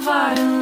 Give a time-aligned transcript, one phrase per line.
[0.00, 0.59] Te esperava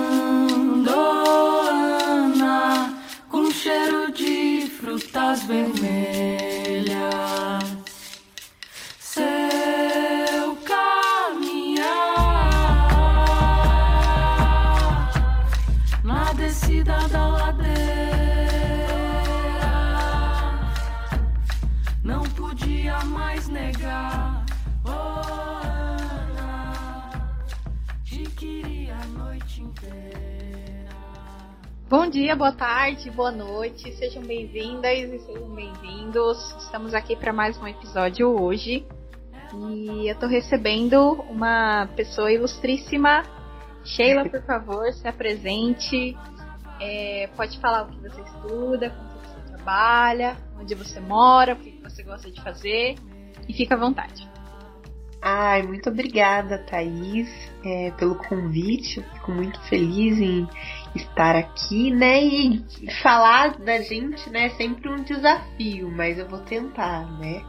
[32.08, 36.38] Bom dia, boa tarde, boa noite, sejam bem-vindas e sejam bem-vindos.
[36.58, 38.82] Estamos aqui para mais um episódio hoje
[39.52, 43.24] e eu tô recebendo uma pessoa ilustríssima.
[43.84, 46.16] Sheila, por favor, se apresente.
[46.80, 51.52] É, pode falar o que você estuda, com o que você trabalha, onde você mora,
[51.52, 52.94] o que você gosta de fazer
[53.46, 54.26] e fica à vontade.
[55.20, 57.28] Ai, muito obrigada, Thaís,
[57.64, 58.98] é, pelo convite.
[58.98, 60.48] Eu fico muito feliz em
[60.94, 62.22] estar aqui, né?
[62.22, 62.64] E
[63.02, 64.46] falar da gente, né?
[64.46, 67.42] É sempre um desafio, mas eu vou tentar, né?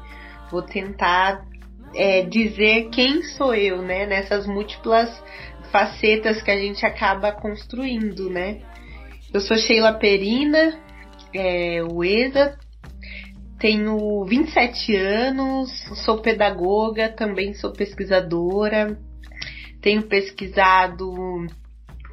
[0.51, 1.45] Vou tentar
[1.93, 4.05] é, dizer quem sou eu, né?
[4.05, 5.09] Nessas múltiplas
[5.71, 8.61] facetas que a gente acaba construindo, né?
[9.33, 10.79] Eu sou Sheila Perina,
[11.33, 12.57] é, UESA,
[13.59, 15.69] tenho 27 anos,
[16.05, 18.97] sou pedagoga, também sou pesquisadora,
[19.81, 21.45] tenho pesquisado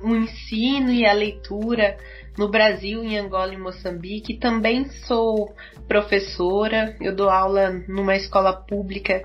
[0.02, 1.96] o ensino e a leitura
[2.36, 4.38] no Brasil, em Angola e Moçambique.
[4.38, 5.54] Também sou
[5.88, 9.22] professora, eu dou aula numa escola pública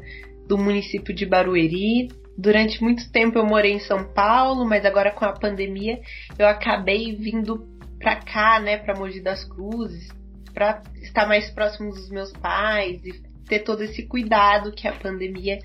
[0.47, 2.09] do município de Barueri.
[2.37, 5.99] Durante muito tempo eu morei em São Paulo, mas agora com a pandemia
[6.39, 7.67] eu acabei vindo
[7.99, 10.09] para cá, né, para Mogi das Cruzes,
[10.53, 15.59] para estar mais próximo dos meus pais e ter todo esse cuidado que a pandemia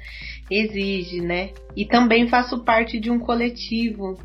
[0.50, 1.50] exige, né?
[1.76, 4.18] E também faço parte de um coletivo,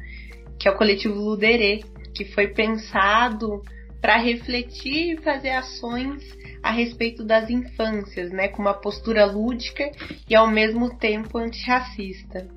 [0.62, 1.84] que é o coletivo Luderê,
[2.14, 3.64] que foi pensado
[4.00, 6.24] para refletir e fazer ações
[6.62, 9.92] a respeito das infâncias, né, com uma postura lúdica
[10.30, 12.48] e ao mesmo tempo antirracista.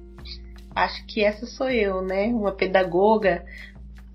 [0.75, 3.43] Acho que essa sou eu, né, uma pedagoga,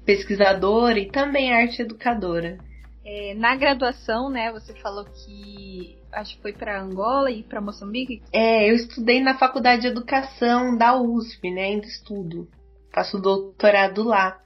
[0.06, 2.60] pesquisadora e também arte educadora.
[3.04, 8.22] É, na graduação, né, você falou que acho que foi para Angola e para Moçambique.
[8.32, 12.48] É, eu estudei na Faculdade de Educação da USP, né, ainda estudo.
[12.92, 14.40] Faço doutorado lá.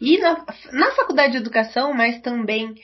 [0.00, 2.74] E na, na Faculdade de Educação, mas também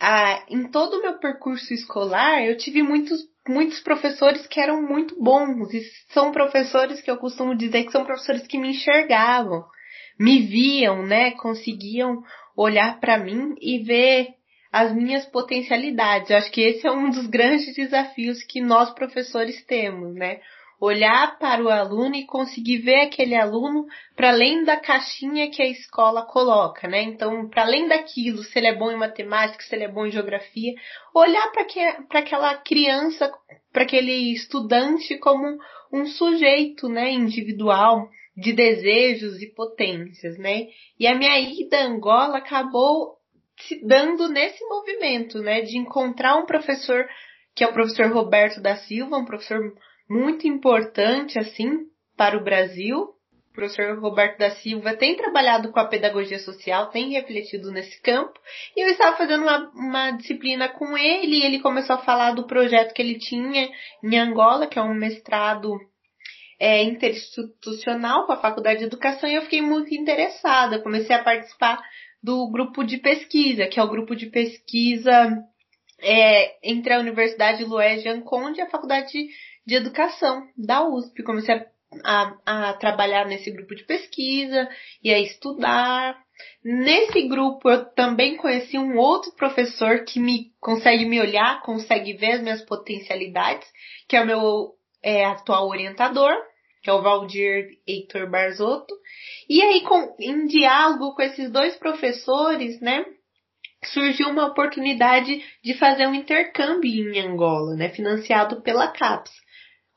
[0.00, 5.20] ah, em todo o meu percurso escolar, eu tive muitos, muitos professores que eram muito
[5.20, 5.72] bons.
[5.74, 9.64] E são professores que eu costumo dizer que são professores que me enxergavam,
[10.18, 11.32] me viam, né?
[11.32, 12.22] Conseguiam
[12.56, 14.34] olhar para mim e ver
[14.70, 16.30] as minhas potencialidades.
[16.30, 20.40] Eu acho que esse é um dos grandes desafios que nós professores temos, né?
[20.80, 23.84] Olhar para o aluno e conseguir ver aquele aluno
[24.14, 27.02] para além da caixinha que a escola coloca, né?
[27.02, 30.12] Então, para além daquilo, se ele é bom em matemática, se ele é bom em
[30.12, 30.72] geografia,
[31.12, 33.30] olhar para aquela criança,
[33.72, 35.58] para aquele estudante como
[35.92, 40.68] um sujeito, né, individual, de desejos e potências, né?
[40.98, 43.16] E a minha ida a Angola acabou
[43.58, 47.04] se dando nesse movimento, né, de encontrar um professor
[47.54, 49.58] que é o professor Roberto da Silva, um professor
[50.08, 51.86] muito importante assim
[52.16, 53.14] para o Brasil.
[53.50, 58.38] O professor Roberto da Silva tem trabalhado com a pedagogia social, tem refletido nesse campo,
[58.76, 62.46] e eu estava fazendo uma, uma disciplina com ele, e ele começou a falar do
[62.46, 63.68] projeto que ele tinha
[64.04, 65.76] em Angola, que é um mestrado
[66.60, 70.80] é, interinstitucional com a Faculdade de Educação, e eu fiquei muito interessada.
[70.80, 71.80] Comecei a participar
[72.22, 75.36] do grupo de pesquisa, que é o grupo de pesquisa
[76.00, 79.28] é, entre a Universidade Luiz Anconde e a Faculdade
[79.68, 81.22] de Educação da USP.
[81.22, 81.54] Comecei
[82.02, 84.66] a, a, a trabalhar nesse grupo de pesquisa
[85.04, 86.18] e a estudar.
[86.64, 92.32] Nesse grupo eu também conheci um outro professor que me consegue me olhar, consegue ver
[92.32, 93.68] as minhas potencialidades,
[94.08, 94.70] que é o meu
[95.02, 96.32] é, atual orientador,
[96.82, 98.94] que é o Valdir Heitor Barzotto.
[99.50, 103.04] E aí, com, em diálogo com esses dois professores, né,
[103.84, 109.32] surgiu uma oportunidade de fazer um intercâmbio em Angola, né, financiado pela CAPES.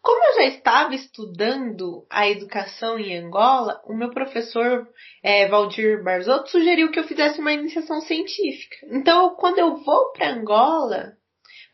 [0.01, 4.87] Como eu já estava estudando a educação em Angola, o meu professor
[5.21, 8.77] é, Valdir Barzotto sugeriu que eu fizesse uma iniciação científica.
[8.89, 11.13] Então, quando eu vou para Angola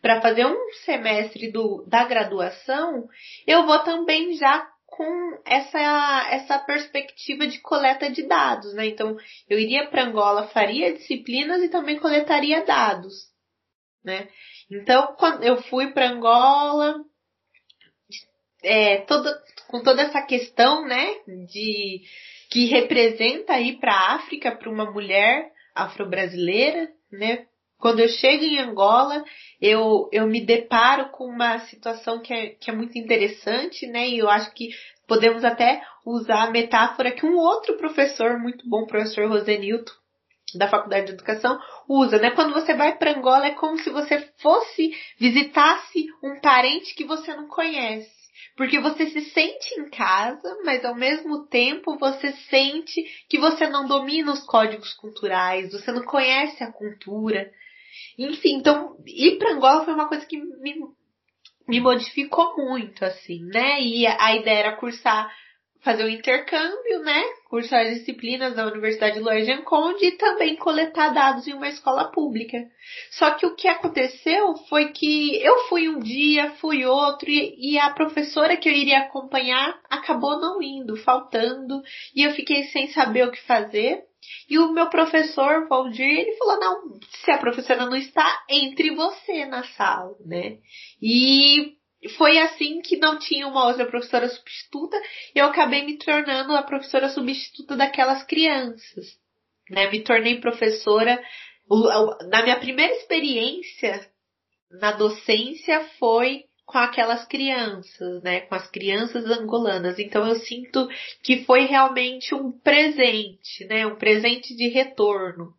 [0.02, 3.08] para fazer um semestre do, da graduação,
[3.46, 8.88] eu vou também já com essa, essa perspectiva de coleta de dados, né?
[8.88, 9.16] Então,
[9.50, 13.14] eu iria para Angola, faria disciplinas e também coletaria dados,
[14.04, 14.28] né?
[14.72, 16.96] Então, quando eu fui para Angola,
[18.64, 19.38] é, toda,
[19.68, 21.16] com toda essa questão, né,
[21.52, 22.02] de
[22.50, 27.46] que representa aí para a África, para uma mulher afro-brasileira, né?
[27.78, 29.24] Quando eu chego em Angola,
[29.62, 34.08] eu, eu me deparo com uma situação que é, que é muito interessante, né?
[34.08, 34.70] E eu acho que
[35.08, 39.92] podemos até usar a metáfora que um outro professor, muito bom, professor Rosenilton,
[40.56, 42.32] da Faculdade de Educação, usa, né?
[42.32, 47.34] Quando você vai para Angola é como se você fosse, visitasse um parente que você
[47.36, 48.17] não conhece.
[48.56, 53.88] Porque você se sente em casa, mas ao mesmo tempo você sente que você não
[53.88, 57.52] domina os códigos culturais, você não conhece a cultura.
[58.18, 60.76] Enfim, então ir para Angola foi uma coisa que me,
[61.68, 63.82] me modificou muito, assim, né?
[63.82, 65.32] E a, ideia era cursar
[65.82, 67.24] fazer o intercâmbio, né?
[67.50, 72.58] Cursar disciplinas na Universidade Luiz Conde e também coletar dados em uma escola pública.
[73.12, 77.80] Só que o que aconteceu foi que eu fui um dia, fui outro e, e
[77.80, 81.82] a professora que eu iria acompanhar acabou não indo, faltando
[82.16, 84.04] e eu fiquei sem saber o que fazer.
[84.50, 89.46] E o meu professor, Valdir, ele falou, não, se a professora não está, entre você
[89.46, 90.58] na sala, né?
[91.02, 91.78] E
[92.10, 95.00] foi assim que não tinha uma outra professora substituta,
[95.34, 99.18] eu acabei me tornando a professora substituta daquelas crianças.
[99.70, 99.90] Né?
[99.90, 101.22] Me tornei professora.
[102.30, 104.10] Na minha primeira experiência
[104.72, 108.42] na docência foi com aquelas crianças, né?
[108.42, 109.98] Com as crianças angolanas.
[109.98, 110.88] Então eu sinto
[111.24, 113.88] que foi realmente um presente, né?
[113.88, 115.54] Um presente de retorno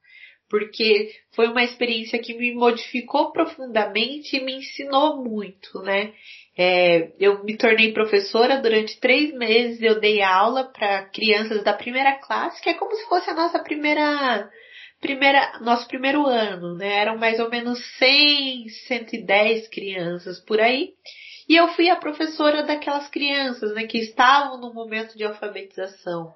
[0.48, 6.12] porque foi uma experiência que me modificou profundamente e me ensinou muito, né?
[6.56, 12.14] É, eu me tornei professora durante três meses, eu dei aula para crianças da primeira
[12.14, 14.50] classe, que é como se fosse a nossa primeira,
[15.00, 17.00] primeira, nosso primeiro ano, né?
[17.00, 20.94] Eram mais ou menos 100, 110 crianças por aí.
[21.48, 26.34] E eu fui a professora daquelas crianças, né, que estavam no momento de alfabetização.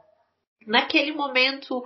[0.67, 1.83] Naquele momento,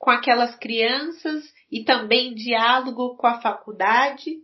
[0.00, 4.34] com aquelas crianças e também diálogo com a faculdade.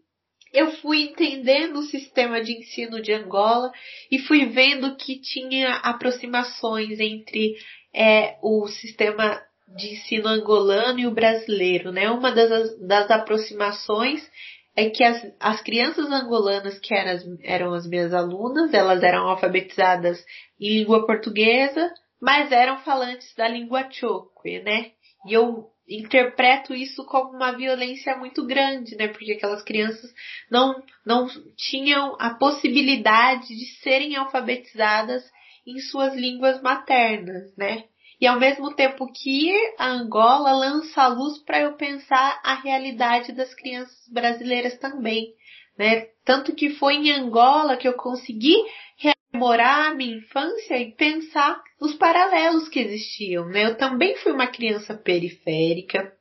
[0.53, 3.73] Eu fui entendendo o sistema de ensino de Angola
[4.13, 7.57] e fui vendo que tinha aproximações entre
[7.93, 9.41] é, o sistema
[9.79, 12.11] de ensino angolano e o brasileiro, né?
[12.11, 14.31] Uma das, das aproximações
[14.77, 20.23] é que as, as crianças angolanas que eram eram as minhas alunas, elas eram alfabetizadas
[20.61, 24.91] em língua portuguesa, mas eram falantes da língua chokwe, né?
[25.27, 29.09] E eu interpreto isso como uma violência muito grande, né?
[29.09, 30.13] Porque aquelas crianças
[30.51, 35.25] não, não tinham a possibilidade de serem alfabetizadas
[35.67, 37.85] em suas línguas maternas, né?
[38.21, 43.33] E ao mesmo tempo que a Angola lança a luz para eu pensar a realidade
[43.33, 45.35] das crianças brasileiras também,
[45.79, 46.07] né?
[46.25, 48.57] Tanto que foi em Angola que eu consegui
[48.97, 53.47] rememorar a minha infância e pensar nos paralelos que existiam.
[53.47, 53.67] Né?
[53.67, 56.13] Eu também fui uma criança periférica,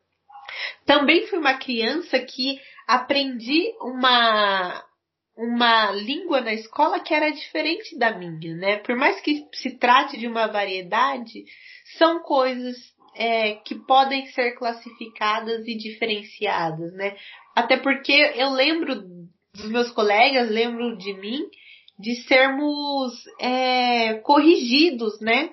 [0.86, 4.84] também fui uma criança que aprendi uma
[5.38, 8.78] uma língua na escola que era diferente da minha, né?
[8.78, 11.44] Por mais que se trate de uma variedade,
[11.98, 12.78] são coisas
[13.16, 17.18] é, que podem ser classificadas e diferenciadas, né?
[17.54, 18.96] Até porque eu lembro
[19.54, 21.42] dos meus colegas, lembro de mim,
[21.98, 25.52] de sermos é, corrigidos, né?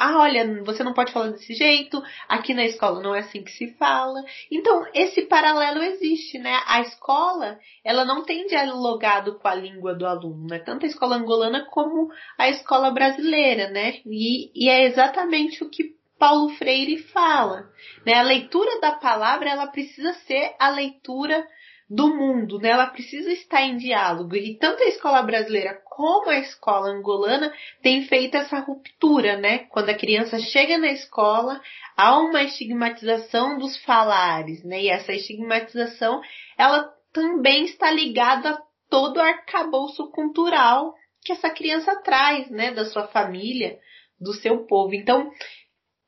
[0.00, 3.50] Ah, olha, você não pode falar desse jeito, aqui na escola não é assim que
[3.50, 4.22] se fala.
[4.48, 6.56] Então, esse paralelo existe, né?
[6.68, 10.60] A escola, ela não tem dialogado com a língua do aluno, né?
[10.60, 13.94] Tanto a escola angolana como a escola brasileira, né?
[14.06, 17.68] E, e é exatamente o que Paulo Freire fala,
[18.06, 18.14] né?
[18.14, 21.44] A leitura da palavra, ela precisa ser a leitura
[21.88, 22.70] do mundo, né?
[22.70, 24.36] Ela precisa estar em diálogo.
[24.36, 27.52] E tanto a escola brasileira como a escola angolana
[27.82, 29.60] tem feito essa ruptura, né?
[29.70, 31.60] Quando a criança chega na escola,
[31.96, 34.82] há uma estigmatização dos falares, né?
[34.82, 36.20] E essa estigmatização,
[36.58, 42.70] ela também está ligada a todo o arcabouço cultural que essa criança traz, né?
[42.70, 43.78] Da sua família,
[44.20, 44.94] do seu povo.
[44.94, 45.30] Então,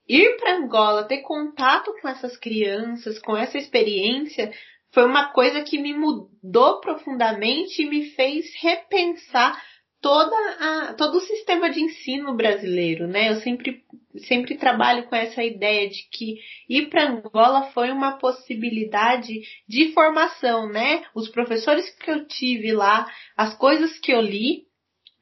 [0.06, 4.52] ir para Angola, ter contato com essas crianças, com essa experiência,
[4.92, 9.60] foi uma coisa que me mudou profundamente e me fez repensar
[10.00, 13.30] toda a, todo o sistema de ensino brasileiro, né?
[13.30, 13.82] Eu sempre,
[14.26, 16.36] sempre trabalho com essa ideia de que
[16.68, 21.02] ir para Angola foi uma possibilidade de formação, né?
[21.14, 23.06] Os professores que eu tive lá,
[23.36, 24.64] as coisas que eu li,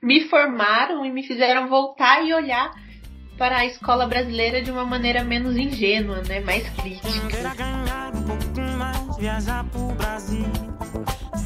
[0.00, 2.70] me formaram e me fizeram voltar e olhar
[3.37, 6.40] para a escola brasileira de uma maneira menos ingênua, né?
[6.40, 8.07] Mais crítica
[9.18, 10.44] viajar pro Brasil.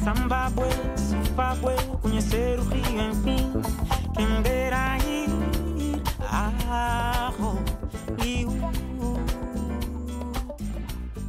[0.03, 0.69] Samba, boi,
[2.01, 3.53] conhecer o Rio, enfim.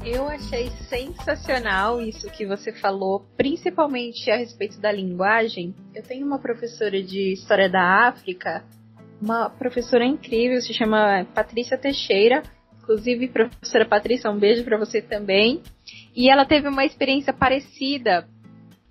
[0.04, 5.74] Eu achei sensacional isso que você falou, principalmente a respeito da linguagem.
[5.94, 8.62] Eu tenho uma professora de História da África,
[9.20, 12.42] uma professora incrível, se chama Patrícia Teixeira.
[12.84, 15.62] Inclusive, professora Patrícia, um beijo para você também.
[16.14, 18.28] E ela teve uma experiência parecida.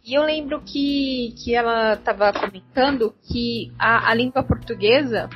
[0.04, 5.30] E eu lembro que, que ela estava comentando que a, a língua portuguesa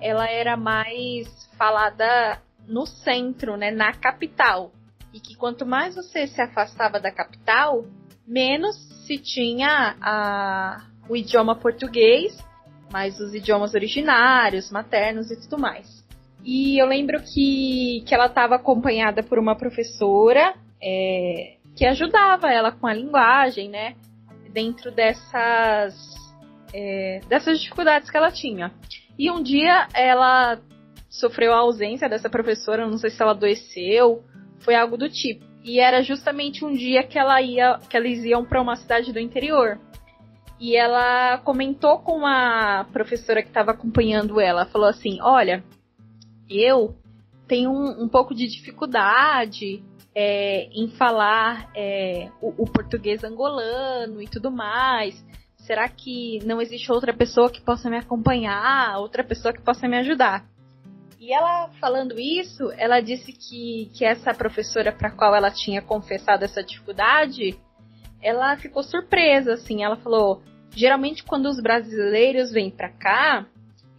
[0.00, 1.28] ela era mais
[1.58, 4.72] falada no centro, né, na capital
[5.12, 7.84] e que quanto mais você se afastava da capital,
[8.26, 12.38] menos se tinha a, o idioma português,
[12.92, 15.99] mais os idiomas originários, maternos e tudo mais.
[16.44, 22.72] E eu lembro que, que ela estava acompanhada por uma professora é, que ajudava ela
[22.72, 23.94] com a linguagem, né?
[24.50, 25.94] Dentro dessas,
[26.72, 28.72] é, dessas dificuldades que ela tinha.
[29.18, 30.58] E um dia ela
[31.08, 34.24] sofreu a ausência dessa professora, não sei se ela adoeceu
[34.60, 35.44] foi algo do tipo.
[35.62, 39.18] E era justamente um dia que ela ia, que eles iam para uma cidade do
[39.18, 39.78] interior.
[40.58, 45.64] E ela comentou com a professora que estava acompanhando ela, falou assim: "Olha,
[46.50, 46.96] eu
[47.46, 49.82] tenho um, um pouco de dificuldade
[50.14, 55.24] é, em falar é, o, o português angolano e tudo mais.
[55.56, 59.98] Será que não existe outra pessoa que possa me acompanhar, outra pessoa que possa me
[59.98, 60.44] ajudar?"
[61.20, 66.44] E ela falando isso, ela disse que, que essa professora para qual ela tinha confessado
[66.44, 67.58] essa dificuldade,
[68.22, 69.84] ela ficou surpresa, assim.
[69.84, 70.42] Ela falou:
[70.74, 73.46] geralmente quando os brasileiros vêm para cá,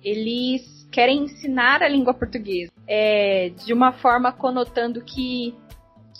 [0.04, 5.56] eles querem ensinar a língua portuguesa, é, de uma forma conotando que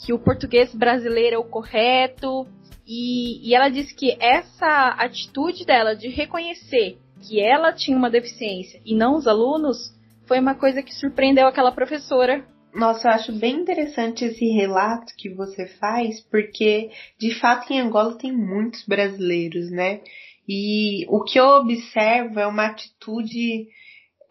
[0.04, 2.48] que o português brasileiro é o correto.
[2.88, 8.82] E, e ela disse que essa atitude dela de reconhecer que ela tinha uma deficiência
[8.84, 12.44] e não os alunos foi uma coisa que surpreendeu aquela professora.
[12.74, 18.18] Nossa, eu acho bem interessante esse relato que você faz, porque de fato em Angola
[18.18, 20.02] tem muitos brasileiros, né?
[20.48, 23.68] E o que eu observo é uma atitude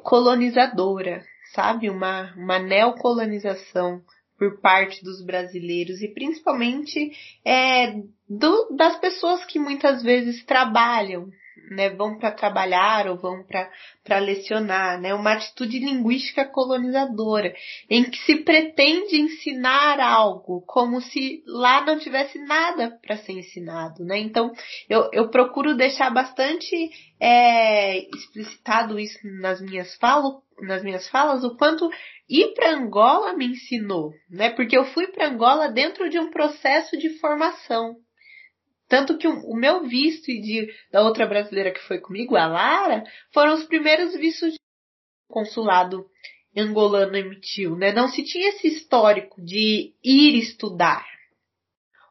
[0.03, 1.91] colonizadora, sabe?
[1.91, 4.03] Uma, uma neocolonização
[4.39, 7.13] por parte dos brasileiros e principalmente
[7.45, 11.31] é, do, das pessoas que muitas vezes trabalham
[11.71, 17.55] né, vão para trabalhar ou vão para lecionar, né, uma atitude linguística colonizadora,
[17.89, 24.05] em que se pretende ensinar algo como se lá não tivesse nada para ser ensinado,
[24.05, 24.19] né?
[24.19, 24.53] Então
[24.89, 26.91] eu, eu procuro deixar bastante
[27.21, 31.91] é, explicitado isso nas minhas falas, nas minhas falas, o quanto
[32.29, 34.51] ir para Angola me ensinou, né?
[34.51, 37.97] Porque eu fui para Angola dentro de um processo de formação,
[38.91, 43.05] tanto que o, meu visto e de, da outra brasileira que foi comigo, a Lara,
[43.33, 44.55] foram os primeiros vistos
[45.29, 46.05] o consulado
[46.57, 47.93] angolano emitiu, né?
[47.93, 51.07] Não se tinha esse histórico de ir estudar.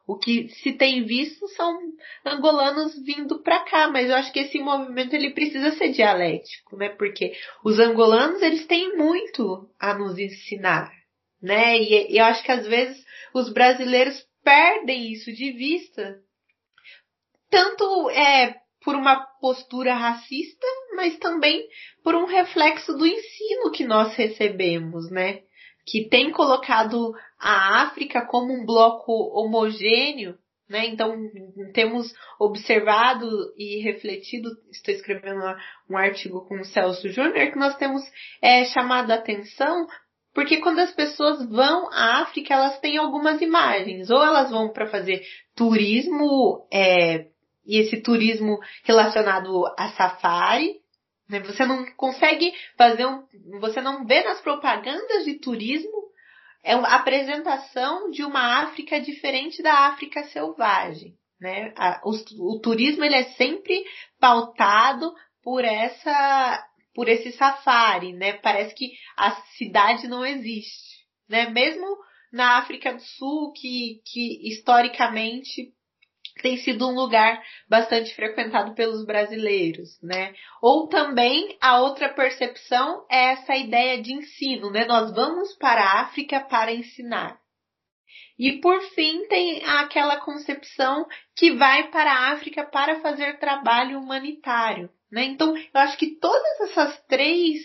[0.06, 1.78] O que se tem visto são
[2.24, 6.88] angolanos vindo para cá, mas eu acho que esse movimento ele precisa ser dialético, né?
[6.88, 10.90] Porque os angolanos eles têm muito a nos ensinar,
[11.42, 11.78] né?
[11.78, 16.18] E eu acho que às vezes os brasileiros perdem isso de vista
[17.50, 20.66] tanto é por uma postura racista,
[20.96, 21.66] mas também
[22.02, 25.40] por um reflexo do ensino que nós recebemos, né?
[25.86, 30.36] Que tem colocado a África como um bloco homogêneo,
[30.68, 30.86] né?
[30.86, 31.14] Então
[31.74, 35.42] temos observado e refletido, estou escrevendo
[35.90, 38.02] um artigo com o Celso Júnior, que nós temos
[38.40, 39.86] é, chamado a atenção
[40.32, 44.10] porque quando as pessoas vão à África, elas têm algumas imagens.
[44.10, 45.22] Ou elas vão para fazer
[45.56, 47.26] turismo é,
[47.70, 50.80] e esse turismo relacionado a safari.
[51.28, 51.38] Né?
[51.38, 53.24] Você não consegue fazer um.
[53.60, 56.10] Você não vê nas propagandas de turismo
[56.64, 61.14] é a apresentação de uma África diferente da África selvagem.
[61.40, 61.72] Né?
[62.04, 63.82] o, o turismo ele é sempre
[64.18, 65.10] pautado
[65.42, 68.32] por essa por esse safari, né?
[68.32, 71.48] Parece que a cidade não existe, né?
[71.48, 71.86] Mesmo
[72.32, 75.72] na África do Sul, que, que historicamente
[76.42, 80.34] tem sido um lugar bastante frequentado pelos brasileiros, né?
[80.62, 84.84] Ou também a outra percepção é essa ideia de ensino, né?
[84.84, 87.38] Nós vamos para a África para ensinar.
[88.38, 91.06] E por fim tem aquela concepção
[91.36, 95.24] que vai para a África para fazer trabalho humanitário, né?
[95.24, 97.60] Então eu acho que todas essas três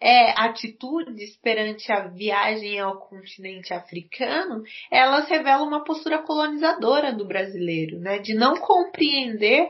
[0.00, 7.98] é, atitudes perante a viagem ao continente africano, elas revelam uma postura colonizadora do brasileiro,
[7.98, 8.18] né?
[8.18, 9.68] De não compreender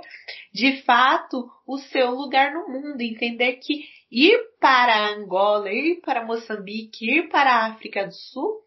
[0.53, 7.07] de fato o seu lugar no mundo, entender que ir para Angola, ir para Moçambique,
[7.07, 8.63] ir para a África do Sul,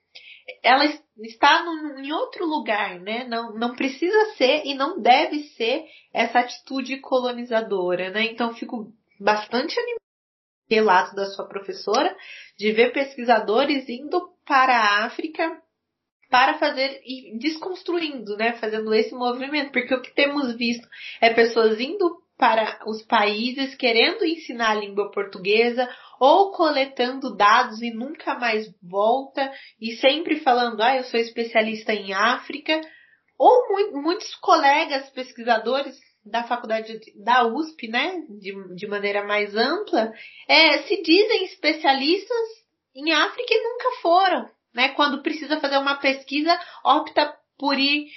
[0.64, 0.86] ela
[1.20, 1.64] está
[2.00, 3.24] em outro lugar, né?
[3.26, 8.24] Não, não precisa ser e não deve ser essa atitude colonizadora, né?
[8.26, 10.01] Então fico bastante animado
[10.72, 12.16] relato da sua professora
[12.58, 15.62] de ver pesquisadores indo para a África
[16.30, 20.88] para fazer e desconstruindo, né, fazendo esse movimento, porque o que temos visto
[21.20, 27.92] é pessoas indo para os países querendo ensinar a língua portuguesa ou coletando dados e
[27.92, 32.80] nunca mais volta e sempre falando, ah, eu sou especialista em África,
[33.38, 40.14] ou muitos colegas pesquisadores da faculdade da USP, né, de, de maneira mais ampla,
[40.48, 42.62] é, se dizem especialistas
[42.96, 44.90] em África e nunca foram, né?
[44.90, 48.08] Quando precisa fazer uma pesquisa, opta por ir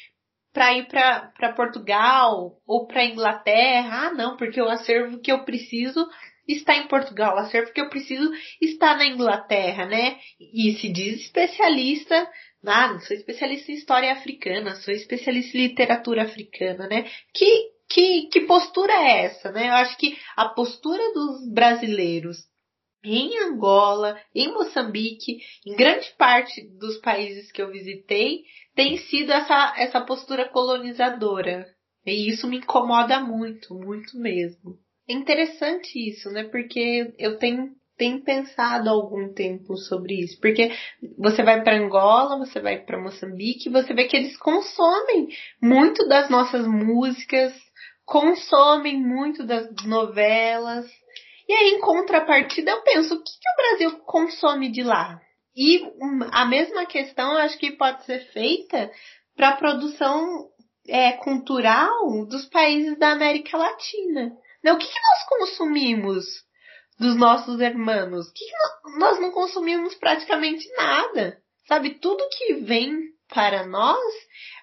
[0.53, 4.09] para ir para Portugal ou para Inglaterra.
[4.09, 6.07] Ah, não, porque o acervo que eu preciso
[6.47, 8.31] está em Portugal, o acervo que eu preciso
[8.61, 10.19] está na Inglaterra, né?
[10.39, 12.29] E se diz especialista
[12.67, 17.05] ah, sou especialista em história africana, sou especialista em literatura africana, né?
[17.35, 19.69] Que que, que postura é essa, né?
[19.69, 22.37] Eu acho que a postura dos brasileiros
[23.05, 29.75] em Angola, em Moçambique, em grande parte dos países que eu visitei, tem sido essa,
[29.77, 31.67] essa postura colonizadora.
[32.07, 34.79] E isso me incomoda muito, muito mesmo.
[35.09, 36.45] É interessante isso, né?
[36.45, 40.41] Porque eu tenho, tenho pensado há algum tempo sobre isso.
[40.41, 40.71] Porque
[41.19, 45.29] você vai para Angola, você vai para Moçambique, você vê que eles consomem
[45.61, 47.53] muito das nossas músicas,
[48.05, 50.87] consomem muito das novelas.
[51.49, 55.21] E aí, em contrapartida, eu penso, o que, que o Brasil consome de lá?
[55.57, 55.81] E
[56.33, 58.91] a mesma questão eu acho que pode ser feita
[59.37, 60.49] para a produção
[60.89, 64.33] é, cultural dos países da América Latina.
[64.63, 64.73] Né?
[64.73, 66.25] O que, que nós consumimos
[66.99, 68.31] dos nossos irmãos?
[68.33, 71.39] Que, que nós não consumimos praticamente nada?
[71.69, 74.15] Sabe, tudo que vem para nós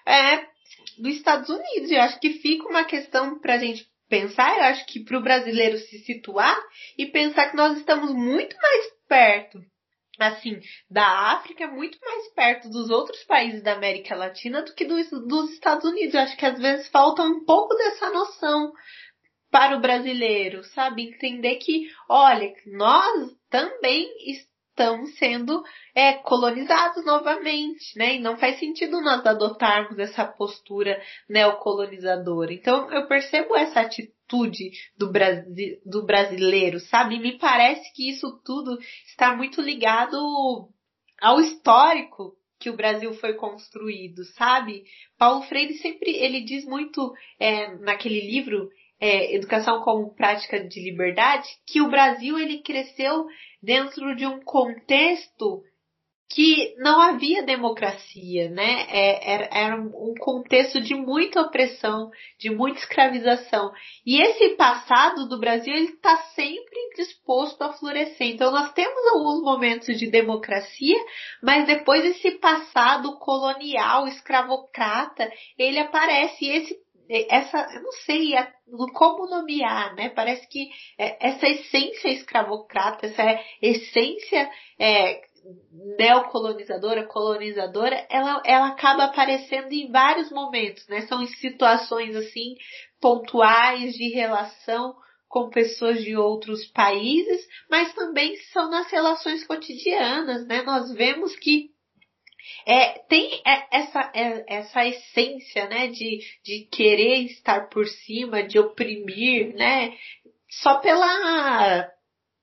[0.06, 0.51] é
[0.98, 1.90] dos Estados Unidos.
[1.90, 5.22] Eu acho que fica uma questão para a gente pensar, eu acho que para o
[5.22, 6.54] brasileiro se situar
[6.98, 9.58] e pensar que nós estamos muito mais perto,
[10.18, 15.08] assim, da África, muito mais perto dos outros países da América Latina do que dos,
[15.10, 16.14] dos Estados Unidos.
[16.14, 18.72] Eu acho que às vezes falta um pouco dessa noção
[19.50, 21.08] para o brasileiro, sabe?
[21.08, 25.62] Entender que, olha, nós também estamos estamos sendo
[25.94, 28.16] é, colonizados novamente, né?
[28.16, 32.52] E não faz sentido nós adotarmos essa postura neocolonizadora.
[32.52, 37.16] Então eu percebo essa atitude do, Brasi do brasileiro, sabe?
[37.16, 40.16] E me parece que isso tudo está muito ligado
[41.20, 44.84] ao histórico que o Brasil foi construído, sabe?
[45.18, 48.70] Paulo Freire sempre ele diz muito é, naquele livro
[49.02, 53.26] é, Educação como Prática de Liberdade, que o Brasil ele cresceu
[53.60, 55.60] dentro de um contexto
[56.30, 58.86] que não havia democracia, né?
[58.88, 63.70] É, era, era, um contexto de muita opressão, de muita escravização.
[64.06, 68.28] E esse passado do Brasil ele está sempre disposto a florescer.
[68.28, 70.96] Então nós temos alguns momentos de democracia,
[71.42, 76.46] mas depois esse passado colonial, escravocrata, ele aparece.
[76.46, 76.81] E esse
[77.28, 78.32] essa, eu não sei
[78.94, 80.08] como nomear, né?
[80.08, 85.20] Parece que é, essa essência escravocrata, essa essência é,
[85.98, 91.02] neocolonizadora, colonizadora, ela, ela acaba aparecendo em vários momentos, né?
[91.02, 92.54] São situações assim
[93.00, 94.94] pontuais de relação
[95.28, 100.62] com pessoas de outros países, mas também são nas relações cotidianas, né?
[100.62, 101.71] Nós vemos que
[102.66, 109.54] é, tem essa, é, essa essência, né, de, de querer estar por cima, de oprimir,
[109.54, 109.96] né,
[110.48, 111.88] só pela,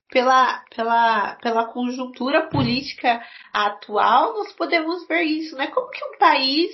[0.10, 6.72] pela, pela, pela conjuntura política atual, nós podemos ver isso, né, como que um país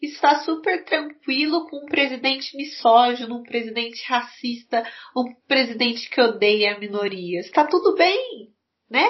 [0.00, 7.46] está super tranquilo com um presidente misógino, um presidente racista, um presidente que odeia minorias.
[7.46, 8.48] Está tudo bem,
[8.90, 9.04] né?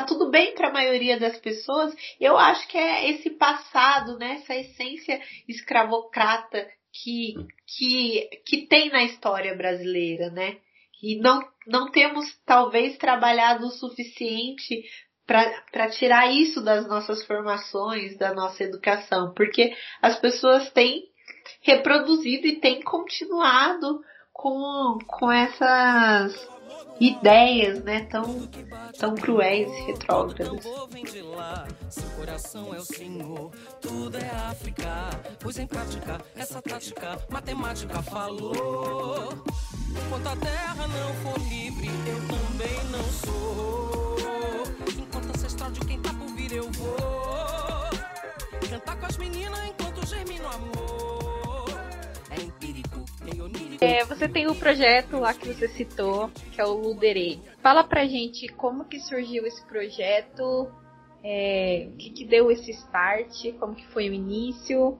[0.00, 1.94] Tá tudo bem para a maioria das pessoas.
[2.20, 7.34] Eu acho que é esse passado, né, essa essência escravocrata que,
[7.66, 10.56] que, que tem na história brasileira, né?
[11.02, 14.82] E não, não temos talvez trabalhado o suficiente
[15.26, 21.02] para tirar isso das nossas formações, da nossa educação, porque as pessoas têm
[21.62, 24.00] reproduzido e têm continuado
[24.36, 26.48] com, com essas
[27.00, 28.48] ideias, né, tão,
[28.98, 30.62] tão cruéis e retrógradas.
[31.90, 35.10] Seu coração é o Senhor, tudo é África.
[35.40, 39.32] Pois em prática, essa tática, matemática falou.
[39.90, 44.16] Enquanto a terra não for livre, eu também não sou.
[44.98, 46.96] Enquanto ancestral de quem tá por vir, eu vou.
[48.68, 51.15] Cantar com as meninas enquanto germina o amor.
[53.80, 57.38] É você tem o projeto lá que você citou, que é o Luderê.
[57.62, 60.70] Fala pra gente como que surgiu esse projeto,
[61.22, 64.98] é, o que, que deu esse start, como que foi o início.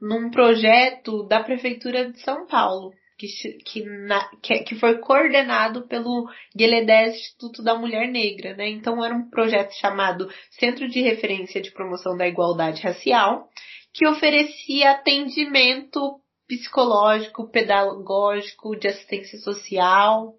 [0.00, 3.26] num projeto da Prefeitura de São Paulo, que,
[3.64, 8.68] que, na, que, que, foi coordenado pelo Gueledés Instituto da Mulher Negra, né?
[8.68, 13.48] Então era um projeto chamado Centro de Referência de Promoção da Igualdade Racial,
[13.92, 20.34] que oferecia atendimento psicológico, pedagógico, de assistência social,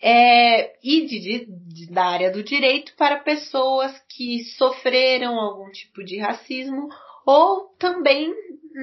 [0.00, 6.18] é, e de, de, da área do direito para pessoas que sofreram algum tipo de
[6.18, 6.88] racismo
[7.26, 8.32] ou também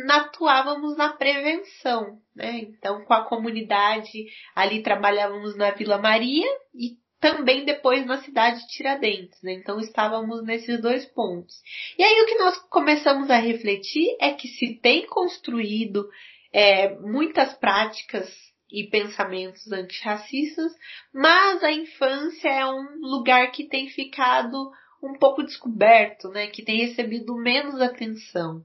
[0.10, 2.60] atuávamos na prevenção, né?
[2.60, 8.67] Então, com a comunidade, ali trabalhávamos na Vila Maria e também depois na cidade de
[8.67, 9.53] Tiradentes, né?
[9.53, 11.55] Então estávamos nesses dois pontos.
[11.97, 16.08] E aí o que nós começamos a refletir é que se tem construído
[16.53, 18.31] é, muitas práticas
[18.71, 20.71] e pensamentos antirracistas,
[21.13, 26.47] mas a infância é um lugar que tem ficado um pouco descoberto, né?
[26.47, 28.63] Que tem recebido menos atenção.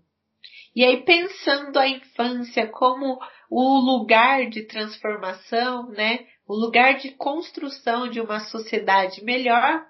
[0.74, 3.18] E aí pensando a infância como
[3.50, 6.26] o lugar de transformação, né?
[6.46, 9.85] O lugar de construção de uma sociedade melhor,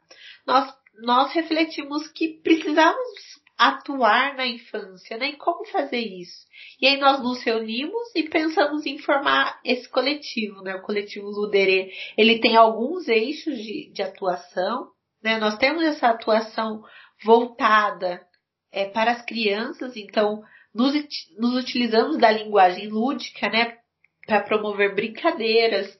[0.47, 5.29] nós, nós refletimos que precisamos atuar na infância, né?
[5.29, 6.47] E como fazer isso?
[6.81, 10.77] E aí nós nos reunimos e pensamos em formar esse coletivo, né?
[10.77, 14.88] O coletivo Luderê, ele tem alguns eixos de, de atuação,
[15.23, 15.38] né?
[15.38, 16.83] Nós temos essa atuação
[17.23, 18.23] voltada
[18.73, 20.43] é, para as crianças, então
[20.75, 20.95] nos,
[21.39, 23.79] nos utilizamos da linguagem lúdica, né?
[24.27, 25.99] Para promover brincadeiras,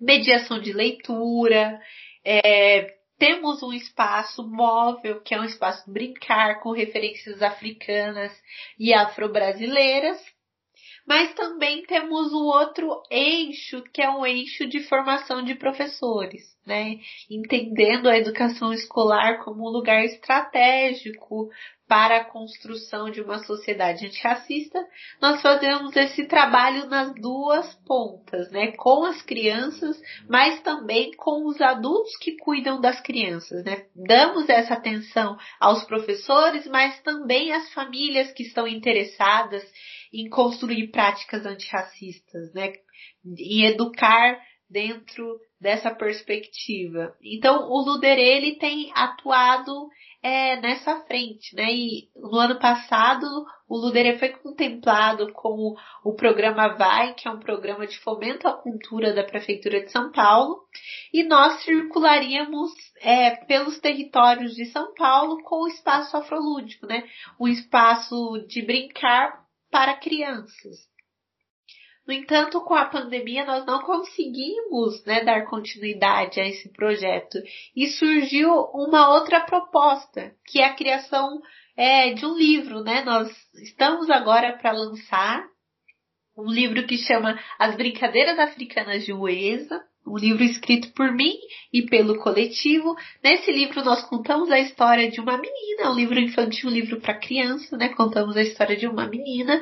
[0.00, 1.80] mediação de leitura,
[2.24, 8.32] é, temos um espaço móvel, que é um espaço brincar com referências africanas
[8.78, 10.18] e afro-brasileiras,
[11.06, 16.98] mas também temos o outro eixo, que é um eixo de formação de professores, né?
[17.30, 21.50] Entendendo a educação escolar como um lugar estratégico
[21.92, 24.78] para a construção de uma sociedade antirracista,
[25.20, 28.72] nós fazemos esse trabalho nas duas pontas, né?
[28.78, 33.84] Com as crianças, mas também com os adultos que cuidam das crianças, né?
[33.94, 39.62] Damos essa atenção aos professores, mas também às famílias que estão interessadas
[40.12, 42.72] em construir práticas antirracistas, né?
[43.24, 47.14] Em educar dentro dessa perspectiva.
[47.22, 49.88] Então, o Luderê ele tem atuado
[50.22, 51.72] é, nessa frente, né?
[51.72, 53.26] E no ano passado
[53.68, 58.52] o Luderê foi contemplado com o programa Vai, que é um programa de fomento à
[58.52, 60.62] cultura da Prefeitura de São Paulo,
[61.12, 62.70] e nós circularíamos
[63.00, 67.04] é, pelos territórios de São Paulo com o espaço afrolúdico, né?
[67.38, 69.41] Um espaço de brincar
[69.72, 70.76] para crianças.
[72.06, 77.38] No entanto, com a pandemia, nós não conseguimos né, dar continuidade a esse projeto
[77.74, 81.40] e surgiu uma outra proposta, que é a criação
[81.76, 82.82] é, de um livro.
[82.82, 83.02] Né?
[83.02, 85.42] Nós estamos agora para lançar
[86.36, 91.34] um livro que chama As Brincadeiras Africanas de Uesa, um livro escrito por mim
[91.72, 92.94] e pelo coletivo.
[93.22, 97.18] Nesse livro nós contamos a história de uma menina, um livro infantil, um livro para
[97.18, 97.88] criança, né?
[97.90, 99.60] Contamos a história de uma menina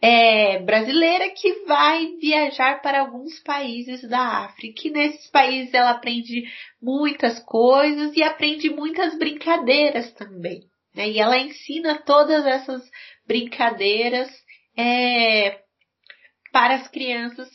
[0.00, 4.86] é, brasileira que vai viajar para alguns países da África.
[4.86, 6.44] E nesses países ela aprende
[6.80, 10.64] muitas coisas e aprende muitas brincadeiras também.
[10.94, 11.10] Né?
[11.10, 12.82] E ela ensina todas essas
[13.26, 14.28] brincadeiras
[14.76, 15.60] é,
[16.52, 17.48] para as crianças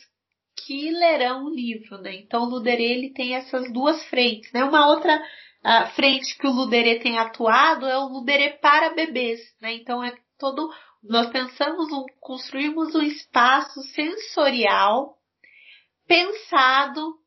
[0.64, 2.14] que lerão o livro, né?
[2.14, 4.64] Então o Luderê ele tem essas duas frentes, né?
[4.64, 9.74] Uma outra uh, frente que o Luderê tem atuado é o Luderê para bebês, né?
[9.74, 10.70] Então é todo
[11.02, 15.18] nós pensamos, construímos um espaço sensorial
[16.06, 17.18] pensado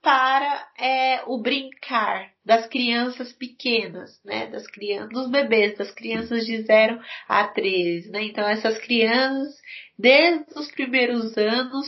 [0.00, 4.46] para é, o brincar das crianças pequenas, né?
[4.48, 8.22] Das crianças, dos bebês, das crianças de 0 a 13, né?
[8.22, 9.56] Então essas crianças,
[9.98, 11.86] desde os primeiros anos,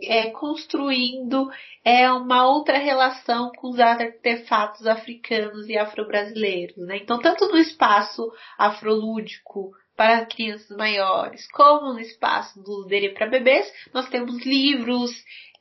[0.00, 1.50] é, construindo
[1.84, 6.98] é, uma outra relação com os artefatos africanos e afro-brasileiros, né?
[6.98, 13.72] Então tanto no espaço afrolúdico para crianças maiores, como no espaço do Luderê para bebês,
[13.94, 15.10] nós temos livros,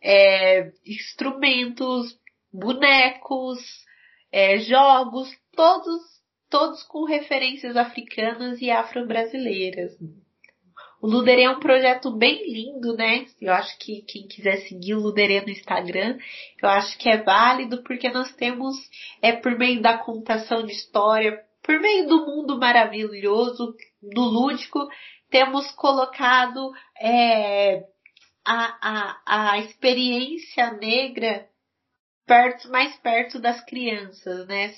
[0.02, 2.20] é, instrumentos,
[2.52, 3.60] bonecos,
[4.32, 6.02] é, jogos, todos,
[6.50, 9.94] todos com referências africanas e afro-brasileiras.
[11.06, 13.28] O Luderê é um projeto bem lindo, né?
[13.40, 16.18] Eu acho que quem quiser seguir o Luderê no Instagram,
[16.60, 18.76] eu acho que é válido porque nós temos,
[19.22, 24.80] é por meio da contação de história, por meio do mundo maravilhoso, do lúdico,
[25.30, 27.84] temos colocado é,
[28.44, 31.48] a, a, a experiência negra
[32.26, 34.74] perto, mais perto das crianças, né?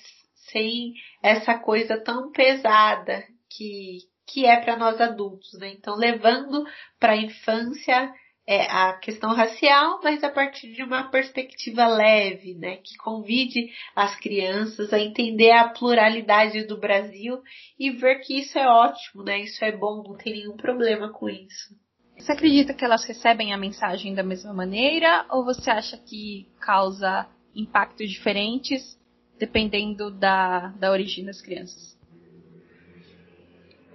[0.51, 5.71] Sem essa coisa tão pesada que, que é para nós adultos, né?
[5.71, 6.65] Então, levando
[6.99, 8.13] para a infância
[8.47, 14.15] é, a questão racial, mas a partir de uma perspectiva leve, né, que convide as
[14.15, 17.41] crianças a entender a pluralidade do Brasil
[17.77, 21.27] e ver que isso é ótimo, né, isso é bom, não tem nenhum problema com
[21.27, 21.75] isso.
[22.17, 27.27] Você acredita que elas recebem a mensagem da mesma maneira ou você acha que causa
[27.53, 28.97] impactos diferentes
[29.37, 31.96] dependendo da, da origem das crianças?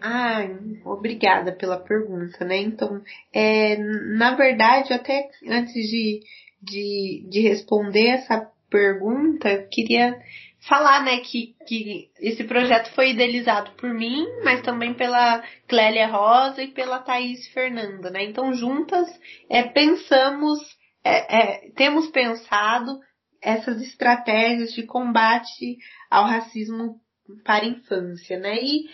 [0.05, 0.41] Ah,
[0.85, 2.57] obrigada pela pergunta, né?
[2.57, 3.01] Então,
[3.33, 6.21] é, na verdade, até antes de,
[6.61, 10.21] de, de responder essa pergunta, eu queria
[10.69, 16.65] falar, né, que, que esse projeto foi idealizado por mim, mas também pela Clélia Rosa
[16.65, 18.25] e pela Thaís Fernanda, né?
[18.25, 19.09] Então, juntas,
[19.49, 20.59] é, pensamos,
[21.05, 22.99] é, é, temos pensado
[23.41, 25.79] essas estratégias de combate
[26.11, 27.01] ao racismo
[27.45, 28.57] para a infância, né?
[28.61, 28.89] E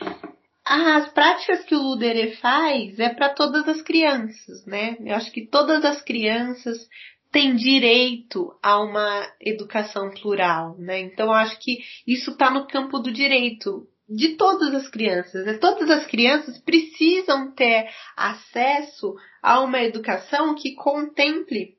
[0.68, 4.96] as práticas que o Luderê faz é para todas as crianças, né?
[5.00, 6.86] Eu acho que todas as crianças
[7.32, 11.00] têm direito a uma educação plural, né?
[11.00, 15.44] Então acho que isso está no campo do direito de todas as crianças.
[15.44, 15.54] Né?
[15.58, 21.76] Todas as crianças precisam ter acesso a uma educação que contemple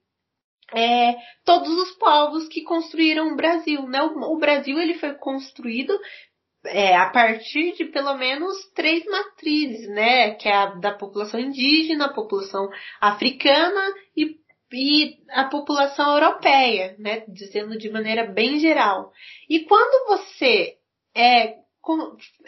[0.71, 3.87] é, todos os povos que construíram o Brasil.
[3.87, 4.01] Né?
[4.03, 5.97] O, o Brasil ele foi construído
[6.65, 10.31] é, a partir de pelo menos três matrizes, né?
[10.35, 12.69] Que é a da população indígena, a população
[12.99, 14.37] africana e,
[14.73, 17.23] e a população europeia, né?
[17.27, 19.11] Dizendo de maneira bem geral.
[19.49, 20.75] E quando você
[21.15, 21.55] é,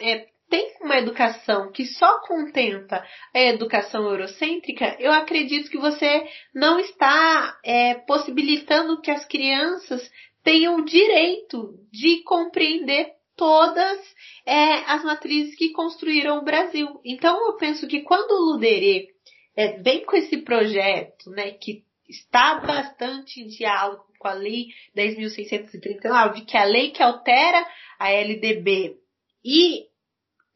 [0.00, 3.02] é tem uma educação que só contempla
[3.34, 10.10] a educação eurocêntrica, eu acredito que você não está é, possibilitando que as crianças
[10.44, 13.98] tenham o direito de compreender todas
[14.46, 17.00] é, as matrizes que construíram o Brasil.
[17.04, 19.08] Então eu penso que quando o Luderê
[19.56, 26.46] é, vem com esse projeto, né, que está bastante em diálogo com a Lei 10.639,
[26.46, 27.66] que é a lei que altera
[27.98, 28.96] a LDB
[29.44, 29.86] e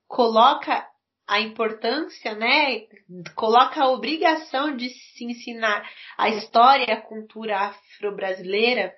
[0.06, 0.86] coloca
[1.26, 2.82] a importância, né,
[3.34, 8.94] coloca a obrigação de se ensinar a história e a cultura afro-brasileira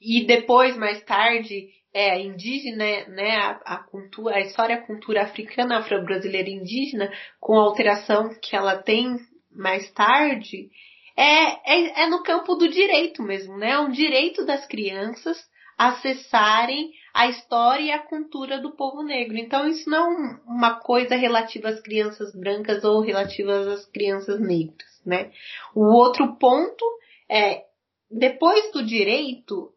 [0.00, 5.78] e depois, mais tarde, é, indígena, né, a, a, cultura, a história, a cultura africana,
[5.78, 9.16] afro-brasileira indígena, com a alteração que ela tem
[9.50, 10.70] mais tarde,
[11.16, 13.72] é, é, é no campo do direito mesmo, né?
[13.72, 15.36] É um direito das crianças
[15.76, 19.36] acessarem a história e a cultura do povo negro.
[19.36, 25.02] Então isso não é uma coisa relativa às crianças brancas ou relativa às crianças negras,
[25.04, 25.32] né?
[25.74, 26.84] O outro ponto
[27.28, 27.64] é
[28.10, 29.72] depois do direito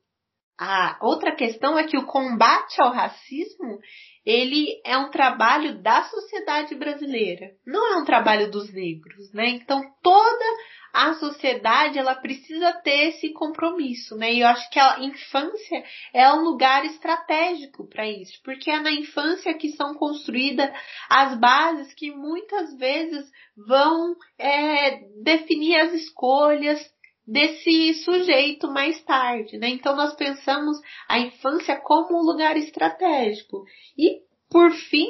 [0.63, 3.79] a outra questão é que o combate ao racismo
[4.23, 9.47] ele é um trabalho da sociedade brasileira, não é um trabalho dos negros, né?
[9.49, 10.45] Então toda
[10.93, 14.31] a sociedade ela precisa ter esse compromisso, né?
[14.31, 18.91] E eu acho que a infância é um lugar estratégico para isso, porque é na
[18.91, 20.69] infância que são construídas
[21.09, 26.79] as bases que muitas vezes vão é, definir as escolhas
[27.25, 29.69] desse sujeito mais tarde, né?
[29.69, 33.63] Então nós pensamos a infância como um lugar estratégico.
[33.97, 35.09] E por fim,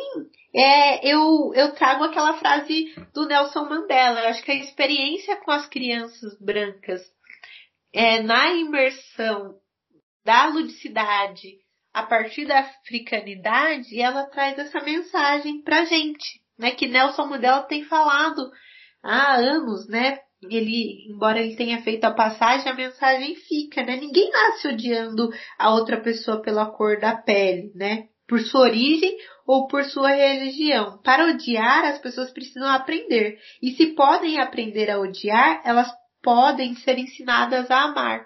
[0.53, 4.21] é, eu, eu trago aquela frase do Nelson Mandela.
[4.21, 7.01] Eu acho que a experiência com as crianças brancas
[7.93, 9.55] é, na imersão
[10.23, 11.59] da ludicidade
[11.93, 16.71] a partir da africanidade, ela traz essa mensagem pra gente, né?
[16.71, 18.49] Que Nelson Mandela tem falado
[19.03, 20.19] há anos, né?
[20.49, 23.95] Ele, embora ele tenha feito a passagem, a mensagem fica, né?
[23.95, 28.07] Ninguém nasce odiando a outra pessoa pela cor da pele, né?
[28.27, 30.99] Por sua origem ou por sua religião.
[31.03, 33.37] Para odiar, as pessoas precisam aprender.
[33.61, 35.91] E se podem aprender a odiar, elas
[36.23, 38.25] podem ser ensinadas a amar.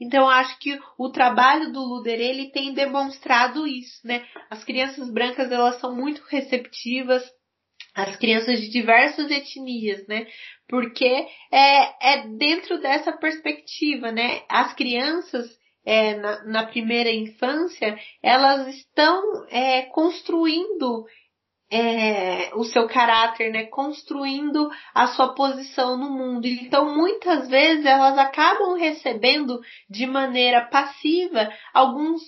[0.00, 4.24] Então acho que o trabalho do Luder ele tem demonstrado isso, né?
[4.50, 7.24] As crianças brancas elas são muito receptivas,
[7.96, 10.26] as crianças de diversas etnias, né?
[10.68, 14.42] Porque é, é dentro dessa perspectiva, né?
[14.50, 15.48] As crianças
[15.84, 21.06] é, na, na, primeira infância, elas estão é, construindo
[21.70, 23.64] é, o seu caráter, né?
[23.64, 26.46] Construindo a sua posição no mundo.
[26.46, 32.20] Então, muitas vezes elas acabam recebendo de maneira passiva alguns,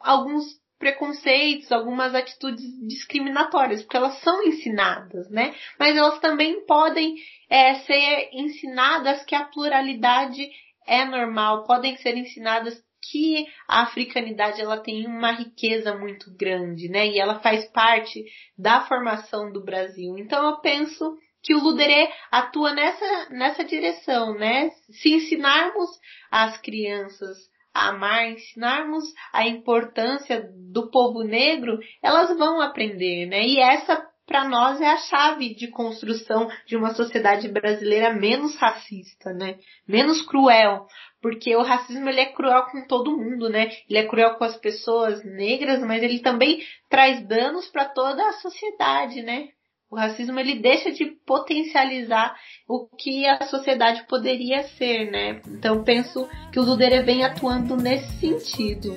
[0.00, 5.54] alguns preconceitos, algumas atitudes discriminatórias, porque elas são ensinadas, né?
[5.78, 7.14] Mas elas também podem
[7.48, 10.46] é, ser ensinadas que a pluralidade
[10.86, 12.78] é normal, podem ser ensinadas
[13.10, 17.06] que a africanidade ela tem uma riqueza muito grande, né?
[17.06, 18.22] E ela faz parte
[18.58, 20.18] da formação do Brasil.
[20.18, 24.68] Então eu penso que o Luderê atua nessa, nessa direção, né?
[24.90, 25.88] Se ensinarmos
[26.30, 33.44] as crianças amar, ensinarmos a importância do povo negro, elas vão aprender, né?
[33.44, 39.32] E essa para nós é a chave de construção de uma sociedade brasileira menos racista,
[39.34, 39.58] né?
[39.86, 40.86] Menos cruel,
[41.20, 43.70] porque o racismo ele é cruel com todo mundo, né?
[43.88, 48.32] Ele é cruel com as pessoas negras, mas ele também traz danos para toda a
[48.34, 49.48] sociedade, né?
[49.94, 52.34] O racismo ele deixa de potencializar
[52.66, 55.40] o que a sociedade poderia ser, né?
[55.46, 58.92] Então penso que o Ludere vem atuando nesse sentido.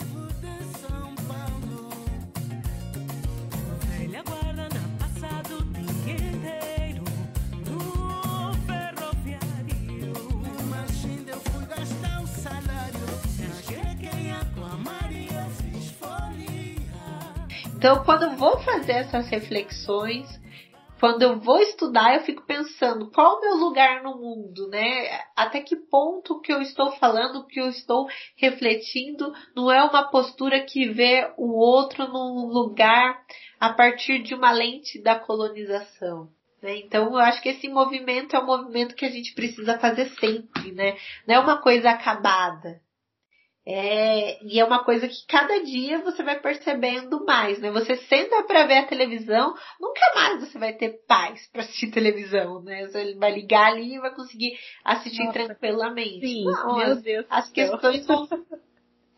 [17.76, 20.28] Então, quando eu vou fazer essas reflexões,
[21.00, 25.22] quando eu vou estudar, eu fico pensando qual o meu lugar no mundo, né?
[25.36, 30.60] Até que ponto que eu estou falando, que eu estou refletindo, não é uma postura
[30.64, 33.22] que vê o outro num lugar
[33.60, 36.30] a partir de uma lente da colonização.
[36.62, 36.78] Né?
[36.78, 40.72] Então, eu acho que esse movimento é um movimento que a gente precisa fazer sempre,
[40.72, 40.98] né?
[41.28, 42.82] Não é uma coisa acabada.
[43.70, 47.70] É, e é uma coisa que cada dia você vai percebendo mais, né?
[47.70, 52.62] Você senta para ver a televisão, nunca mais você vai ter paz para assistir televisão,
[52.62, 52.88] né?
[52.88, 56.26] Você vai ligar ali e vai conseguir assistir Nossa, tranquilamente.
[56.26, 57.26] Sim, Não, meu Deus.
[57.30, 58.26] As questões vão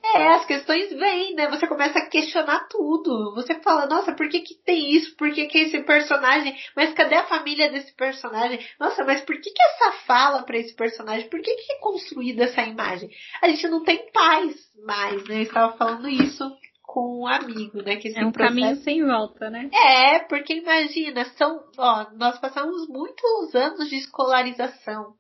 [0.03, 1.47] é, as questões vêm, né?
[1.49, 3.33] Você começa a questionar tudo.
[3.35, 5.15] Você fala, nossa, por que que tem isso?
[5.15, 6.55] Por que que esse personagem?
[6.75, 8.59] Mas cadê a família desse personagem?
[8.79, 11.29] Nossa, mas por que que essa fala para esse personagem?
[11.29, 13.09] Por que que é construída essa imagem?
[13.41, 15.39] A gente não tem paz mais, né?
[15.39, 16.49] Eu estava falando isso
[16.81, 17.97] com um amigo, né?
[17.97, 18.55] Que é um processo...
[18.55, 19.69] caminho sem volta, né?
[19.73, 25.13] É, porque imagina, são, ó, nós passamos muitos anos de escolarização.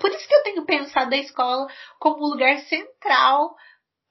[0.00, 1.66] Por isso que eu tenho pensado a escola
[1.98, 3.56] como um lugar central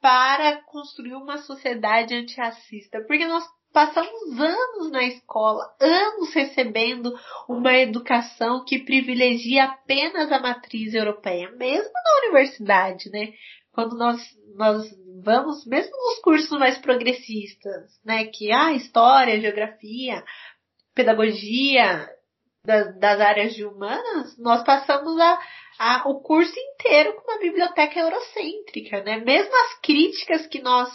[0.04, 3.00] para construir uma sociedade antirracista.
[3.08, 10.94] Porque nós passamos anos na escola, anos recebendo uma educação que privilegia apenas a matriz
[10.94, 13.32] europeia, mesmo na universidade, né?
[13.72, 14.22] Quando nós,
[14.58, 14.86] nós
[15.24, 18.26] vamos, mesmo nos cursos mais progressistas, né?
[18.26, 20.22] Que ah, história, geografia,
[20.94, 22.10] pedagogia
[22.66, 25.40] das, das áreas de humanas, nós passamos a,
[25.80, 29.18] a, o curso inteiro com uma biblioteca eurocêntrica, né?
[29.18, 30.90] Mesmo as críticas que nós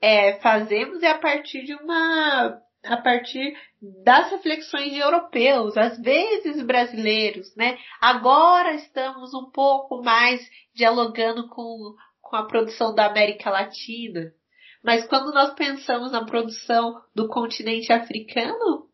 [0.00, 3.56] é, fazemos é a partir de uma a partir
[4.04, 7.78] das reflexões de europeus, às vezes brasileiros, né?
[7.98, 14.32] Agora estamos um pouco mais dialogando com, com a produção da América Latina,
[14.82, 18.86] Mas quando nós pensamos na produção do continente africano,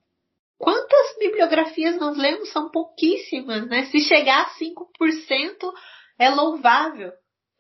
[0.61, 2.51] quantas bibliografias nós lemos?
[2.51, 3.87] São pouquíssimas, né?
[3.87, 5.73] Se chegar a 5%
[6.19, 7.11] é louvável.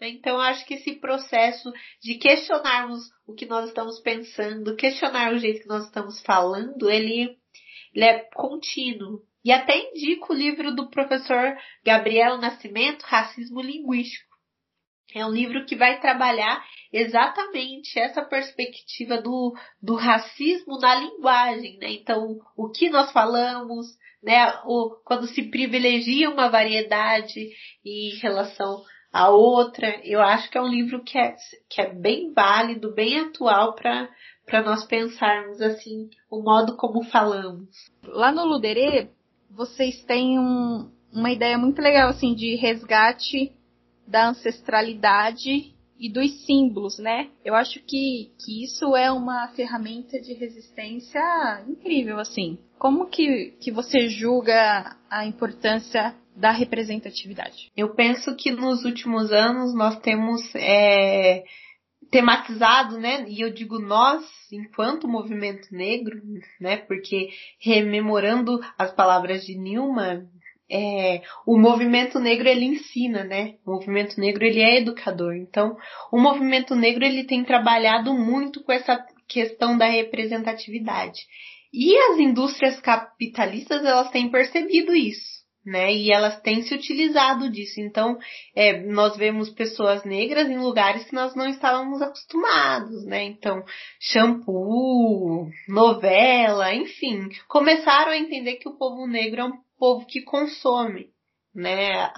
[0.02, 1.72] Então, acho que esse processo
[2.02, 7.36] de questionarmos o que nós estamos pensando, questionar o jeito que nós estamos falando, ele,
[7.94, 9.22] ele é contínuo.
[9.42, 14.29] E até indico o livro do professor Gabriel Nascimento, Racismo Linguístico.
[15.14, 21.90] É um livro que vai trabalhar exatamente essa perspectiva do, do racismo na linguagem, né?
[21.92, 23.86] Então, o que nós falamos,
[24.22, 24.52] né?
[24.64, 27.50] O, quando se privilegia uma variedade
[27.84, 28.82] em relação
[29.12, 31.34] a outra, eu acho que é um livro que é,
[31.68, 34.08] que é bem válido, bem atual para
[34.46, 37.68] para nós pensarmos assim o modo como falamos.
[38.02, 39.08] Lá no Luderê,
[39.48, 43.52] vocês têm um, uma ideia muito legal assim de resgate
[44.10, 47.28] da ancestralidade e dos símbolos, né?
[47.44, 51.20] Eu acho que, que isso é uma ferramenta de resistência
[51.68, 52.58] incrível, assim.
[52.78, 57.70] Como que, que você julga a importância da representatividade?
[57.76, 61.44] Eu penso que nos últimos anos nós temos é,
[62.10, 63.26] tematizado, né?
[63.28, 66.18] E eu digo nós, enquanto movimento negro,
[66.58, 66.78] né?
[66.78, 67.28] Porque
[67.60, 70.26] rememorando as palavras de Nilma,
[70.70, 73.54] é, o movimento negro ele ensina, né?
[73.66, 75.34] O movimento negro ele é educador.
[75.34, 75.76] Então,
[76.12, 81.20] o movimento negro ele tem trabalhado muito com essa questão da representatividade.
[81.72, 85.92] E as indústrias capitalistas elas têm percebido isso né?
[85.92, 87.80] E elas têm se utilizado disso.
[87.80, 88.18] Então,
[88.54, 93.24] é, nós vemos pessoas negras em lugares que nós não estávamos acostumados, né?
[93.24, 93.62] Então,
[94.00, 101.08] shampoo, novela, enfim, começaram a entender que o povo negro é um povo que consome,
[101.54, 102.12] né?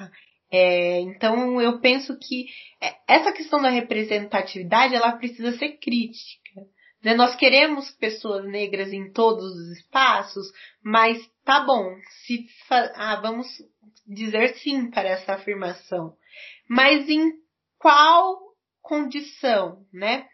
[0.50, 2.46] É, então, eu penso que
[2.82, 6.60] é, essa questão da representatividade, ela precisa ser crítica.
[7.02, 7.14] Né?
[7.14, 10.46] Nós queremos pessoas negras em todos os espaços,
[10.84, 11.96] mas tá bom,
[12.26, 13.46] se ah, vamos
[14.06, 16.14] dizer sim para essa afirmação.
[16.68, 17.32] Mas em
[17.78, 18.38] qual
[18.82, 20.26] condição, né?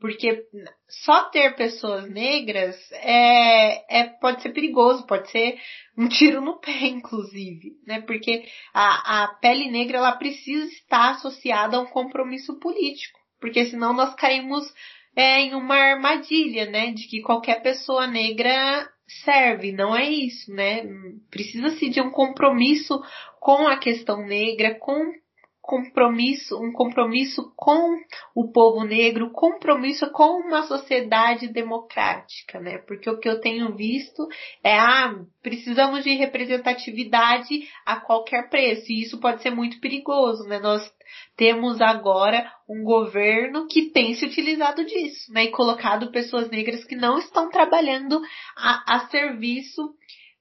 [0.00, 0.44] Porque
[0.88, 5.58] só ter pessoas negras é, é, pode ser perigoso, pode ser
[5.96, 8.00] um tiro no pé, inclusive, né?
[8.02, 13.92] Porque a, a pele negra ela precisa estar associada a um compromisso político, porque senão
[13.92, 14.64] nós caímos
[15.16, 16.92] é, em uma armadilha, né?
[16.92, 18.88] De que qualquer pessoa negra
[19.24, 20.86] serve, não é isso, né?
[21.30, 23.02] Precisa-se de um compromisso
[23.40, 25.12] com a questão negra, com
[25.68, 28.00] compromisso, um compromisso com
[28.34, 32.78] o povo negro, compromisso com uma sociedade democrática, né?
[32.78, 34.26] Porque o que eu tenho visto
[34.64, 40.58] é, ah, precisamos de representatividade a qualquer preço, e isso pode ser muito perigoso, né?
[40.58, 40.90] Nós
[41.36, 45.44] temos agora um governo que tem se utilizado disso, né?
[45.44, 48.22] E colocado pessoas negras que não estão trabalhando
[48.56, 49.82] a, a serviço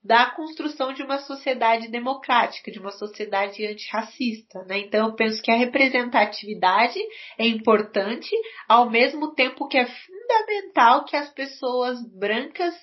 [0.03, 4.63] da construção de uma sociedade democrática, de uma sociedade antirracista.
[4.63, 4.79] Né?
[4.79, 6.99] Então eu penso que a representatividade
[7.37, 8.29] é importante,
[8.67, 12.73] ao mesmo tempo que é fundamental que as pessoas brancas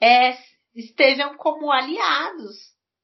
[0.00, 0.36] é,
[0.74, 2.56] estejam como aliados,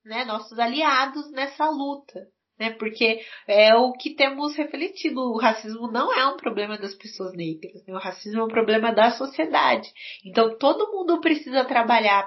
[0.04, 0.24] né?
[0.24, 2.20] nossos aliados nessa luta.
[2.58, 2.70] Né?
[2.70, 5.20] Porque é o que temos refletido.
[5.20, 7.84] O racismo não é um problema das pessoas negras.
[7.86, 7.94] Né?
[7.94, 9.92] O racismo é um problema da sociedade.
[10.24, 12.26] Então todo mundo precisa trabalhar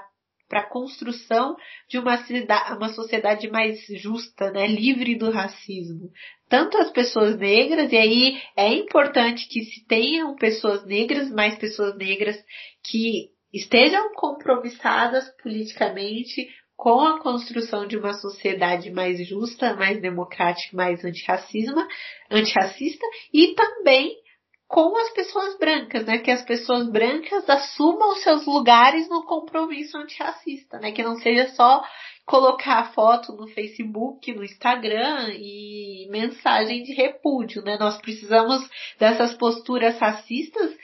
[0.50, 1.56] para a construção
[1.88, 6.10] de uma, cidade, uma sociedade mais justa, né, livre do racismo.
[6.50, 11.96] Tanto as pessoas negras, e aí é importante que se tenham pessoas negras, mais pessoas
[11.96, 12.36] negras
[12.84, 21.04] que estejam compromissadas politicamente com a construção de uma sociedade mais justa, mais democrática, mais
[21.04, 21.86] antirracismo,
[22.32, 24.16] antirracista e também
[24.70, 26.20] com as pessoas brancas, né?
[26.20, 30.92] Que as pessoas brancas assumam seus lugares no compromisso antirracista, né?
[30.92, 31.84] Que não seja só
[32.24, 37.78] colocar foto no Facebook, no Instagram e mensagem de repúdio, né?
[37.80, 38.62] Nós precisamos
[39.00, 40.78] dessas posturas racistas,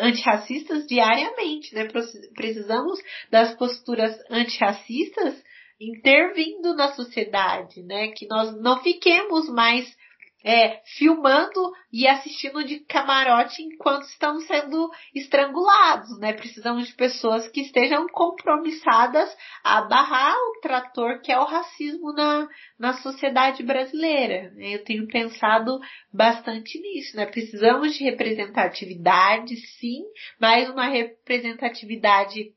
[0.00, 1.86] antirracistas diariamente, né?
[2.34, 2.98] Precisamos
[3.30, 5.40] das posturas antirracistas
[5.80, 8.08] intervindo na sociedade, né?
[8.08, 9.96] Que nós não fiquemos mais
[10.44, 16.32] é, filmando e assistindo de camarote enquanto estão sendo estrangulados, né?
[16.32, 22.48] Precisamos de pessoas que estejam compromissadas a barrar o trator que é o racismo na,
[22.78, 24.52] na sociedade brasileira.
[24.56, 25.78] Eu tenho pensado
[26.12, 27.26] bastante nisso, né?
[27.26, 30.04] Precisamos de representatividade, sim,
[30.40, 32.52] mas uma representatividade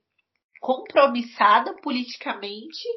[0.60, 2.88] compromissada politicamente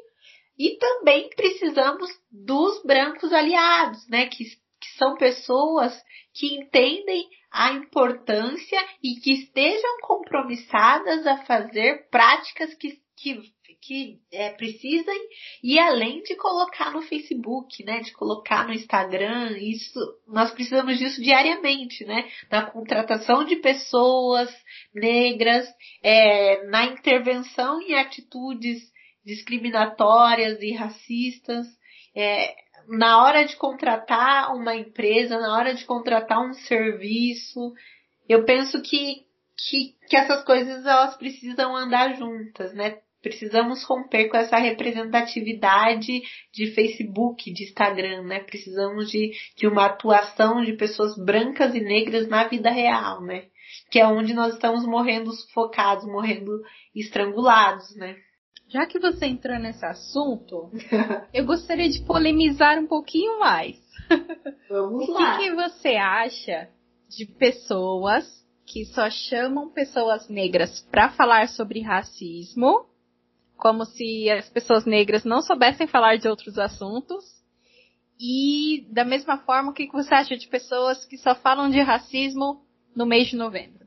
[0.57, 4.45] e também precisamos dos brancos aliados, né, que
[4.85, 5.93] que são pessoas
[6.33, 13.41] que entendem a importância e que estejam compromissadas a fazer práticas que, que,
[13.81, 15.17] que é, precisem
[15.63, 21.21] e além de colocar no Facebook, né, de colocar no Instagram, isso nós precisamos disso
[21.21, 24.53] diariamente, né, na contratação de pessoas
[24.93, 25.65] negras,
[26.03, 28.93] é, na intervenção em atitudes
[29.25, 31.65] discriminatórias e racistas,
[32.13, 37.73] é, na hora de contratar uma empresa, na hora de contratar um serviço,
[38.27, 39.25] eu penso que,
[39.57, 42.99] que, que essas coisas elas precisam andar juntas, né?
[43.21, 46.21] Precisamos romper com essa representatividade
[46.53, 48.39] de Facebook, de Instagram, né?
[48.41, 53.45] Precisamos de, de uma atuação de pessoas brancas e negras na vida real, né?
[53.89, 56.51] Que é onde nós estamos morrendo sufocados, morrendo
[56.95, 58.15] estrangulados, né?
[58.67, 60.71] Já que você entrou nesse assunto,
[61.33, 63.77] eu gostaria de polemizar um pouquinho mais.
[64.69, 65.37] Vamos o lá.
[65.37, 66.69] que, que você acha
[67.07, 68.25] de pessoas
[68.65, 72.87] que só chamam pessoas negras para falar sobre racismo,
[73.55, 77.23] como se as pessoas negras não soubessem falar de outros assuntos?
[78.19, 82.65] E da mesma forma, o que você acha de pessoas que só falam de racismo
[82.95, 83.84] no mês de novembro?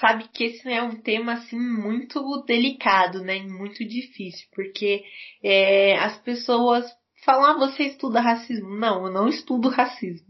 [0.00, 3.40] Sabe que esse é um tema assim muito delicado, né?
[3.40, 5.02] Muito difícil, porque
[5.42, 6.84] é, as pessoas
[7.24, 8.70] falam, ah, você estuda racismo?
[8.76, 10.26] Não, eu não estudo racismo.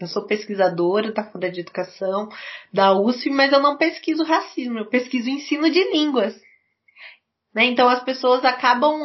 [0.00, 2.28] Eu sou pesquisadora da Faculdade de Educação
[2.72, 6.40] da USP, mas eu não pesquiso racismo, eu pesquiso ensino de línguas.
[7.52, 7.64] Né?
[7.64, 9.04] Então as pessoas acabam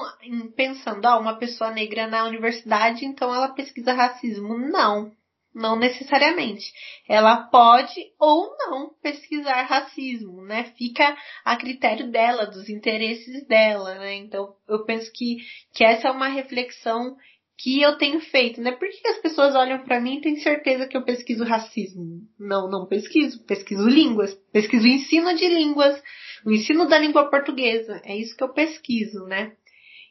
[0.55, 4.55] pensando, ah, uma pessoa negra na universidade, então ela pesquisa racismo.
[4.55, 5.11] Não,
[5.53, 6.65] não necessariamente.
[7.07, 10.71] Ela pode ou não pesquisar racismo, né?
[10.77, 14.15] Fica a critério dela, dos interesses dela, né?
[14.15, 15.37] Então, eu penso que,
[15.73, 17.15] que essa é uma reflexão
[17.57, 18.71] que eu tenho feito, né?
[18.71, 22.21] Por que as pessoas olham para mim e têm certeza que eu pesquiso racismo?
[22.39, 23.45] Não, não pesquiso.
[23.45, 24.33] Pesquiso línguas.
[24.51, 26.01] Pesquiso ensino de línguas.
[26.45, 28.01] O ensino da língua portuguesa.
[28.03, 29.53] É isso que eu pesquiso, né?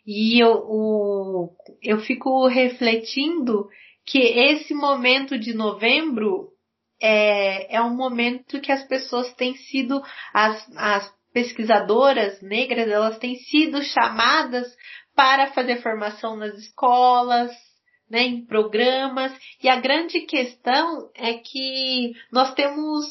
[0.07, 1.51] E eu, o,
[1.83, 3.69] eu fico refletindo
[4.07, 6.49] que esse momento de novembro
[7.01, 13.37] é, é um momento que as pessoas têm sido, as, as pesquisadoras negras, elas têm
[13.37, 14.67] sido chamadas
[15.15, 17.51] para fazer formação nas escolas,
[18.09, 19.33] né, em programas,
[19.63, 23.07] e a grande questão é que nós temos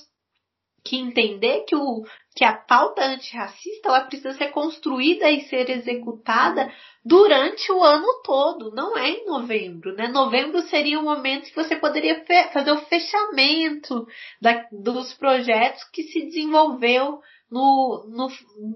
[0.84, 2.04] que entender que, o,
[2.36, 6.72] que a pauta antirracista ela precisa ser construída e ser executada
[7.04, 10.08] durante o ano todo, não é em novembro, né?
[10.08, 12.24] Novembro seria o momento que você poderia
[12.54, 14.06] fazer o fechamento
[14.42, 17.20] da, dos projetos que se desenvolveu
[17.52, 18.28] no, no,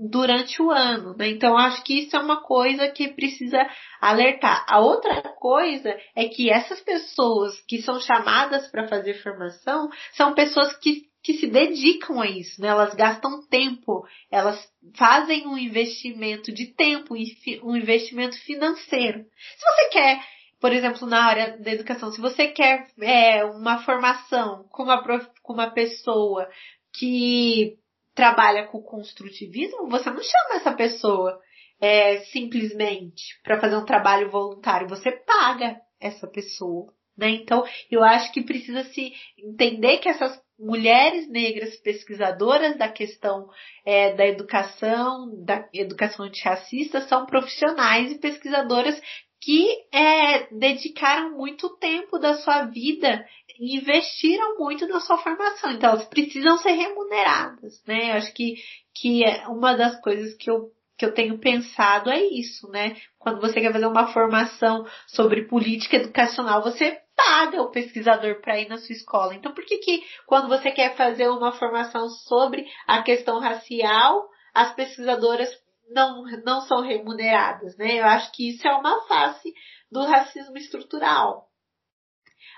[0.09, 1.29] durante o ano, né?
[1.29, 3.65] Então acho que isso é uma coisa que precisa
[4.01, 4.65] alertar.
[4.67, 10.75] A outra coisa é que essas pessoas que são chamadas para fazer formação são pessoas
[10.77, 12.67] que que se dedicam a isso, né?
[12.67, 17.15] Elas gastam tempo, elas fazem um investimento de tempo,
[17.63, 19.26] um investimento financeiro.
[19.57, 20.23] Se você quer,
[20.61, 25.01] por exemplo, na área da educação, se você quer é, uma formação com uma,
[25.41, 26.47] com uma pessoa
[26.93, 27.76] que
[28.13, 31.41] trabalha com construtivismo, você não chama essa pessoa
[31.82, 36.93] é, simplesmente para fazer um trabalho voluntário, você paga essa pessoa.
[37.17, 37.30] Né?
[37.30, 43.49] Então, eu acho que precisa se entender que essas mulheres negras pesquisadoras da questão
[43.85, 48.99] é, da educação, da educação antirracista, são profissionais e pesquisadoras
[49.41, 53.23] que é, dedicaram muito tempo da sua vida
[53.59, 55.71] e investiram muito na sua formação.
[55.71, 58.11] Então, elas precisam ser remuneradas, né?
[58.11, 58.55] Eu acho que,
[58.95, 60.71] que é uma das coisas que eu
[61.05, 62.95] eu tenho pensado é isso, né?
[63.17, 68.67] Quando você quer fazer uma formação sobre política educacional, você paga o pesquisador para ir
[68.67, 69.33] na sua escola.
[69.33, 74.73] Então, por que que quando você quer fazer uma formação sobre a questão racial, as
[74.75, 75.49] pesquisadoras
[75.89, 77.99] não, não são remuneradas, né?
[77.99, 79.53] Eu acho que isso é uma face
[79.91, 81.47] do racismo estrutural.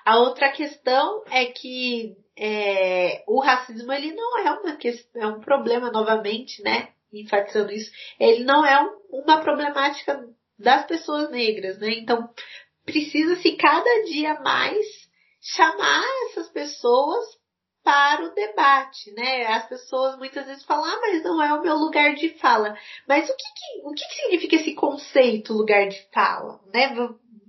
[0.05, 5.39] A outra questão é que é, o racismo ele não é uma questão, é um
[5.41, 6.89] problema novamente, né?
[7.21, 10.23] Enfatizando isso, ele não é um, uma problemática
[10.57, 11.91] das pessoas negras, né?
[11.91, 12.29] Então,
[12.85, 14.85] precisa-se cada dia mais
[15.41, 17.25] chamar essas pessoas
[17.83, 19.45] para o debate, né?
[19.45, 22.77] As pessoas muitas vezes falam, ah, mas não é o meu lugar de fala.
[23.07, 26.93] Mas o que, que o que, que significa esse conceito lugar de fala, né?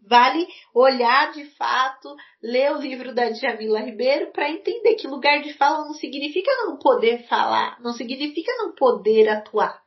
[0.08, 5.52] Vale olhar de fato, ler o livro da Djamila Ribeiro para entender que lugar de
[5.54, 9.80] fala não significa não poder falar, não significa não poder atuar.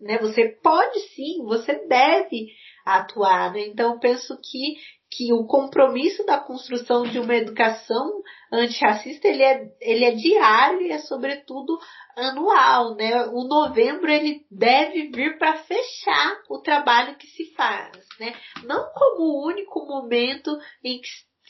[0.00, 0.18] Né?
[0.18, 2.48] Você pode sim, você deve
[2.84, 3.52] atuar.
[3.52, 3.66] Né?
[3.66, 4.76] Então penso que
[5.10, 10.90] que o compromisso da construção de uma educação antirracista ele é, ele é diário e
[10.90, 11.78] é sobretudo
[12.16, 13.26] anual, né?
[13.28, 18.34] O novembro ele deve vir para fechar o trabalho que se faz, né?
[18.64, 20.50] Não como o único momento
[20.84, 21.08] em que,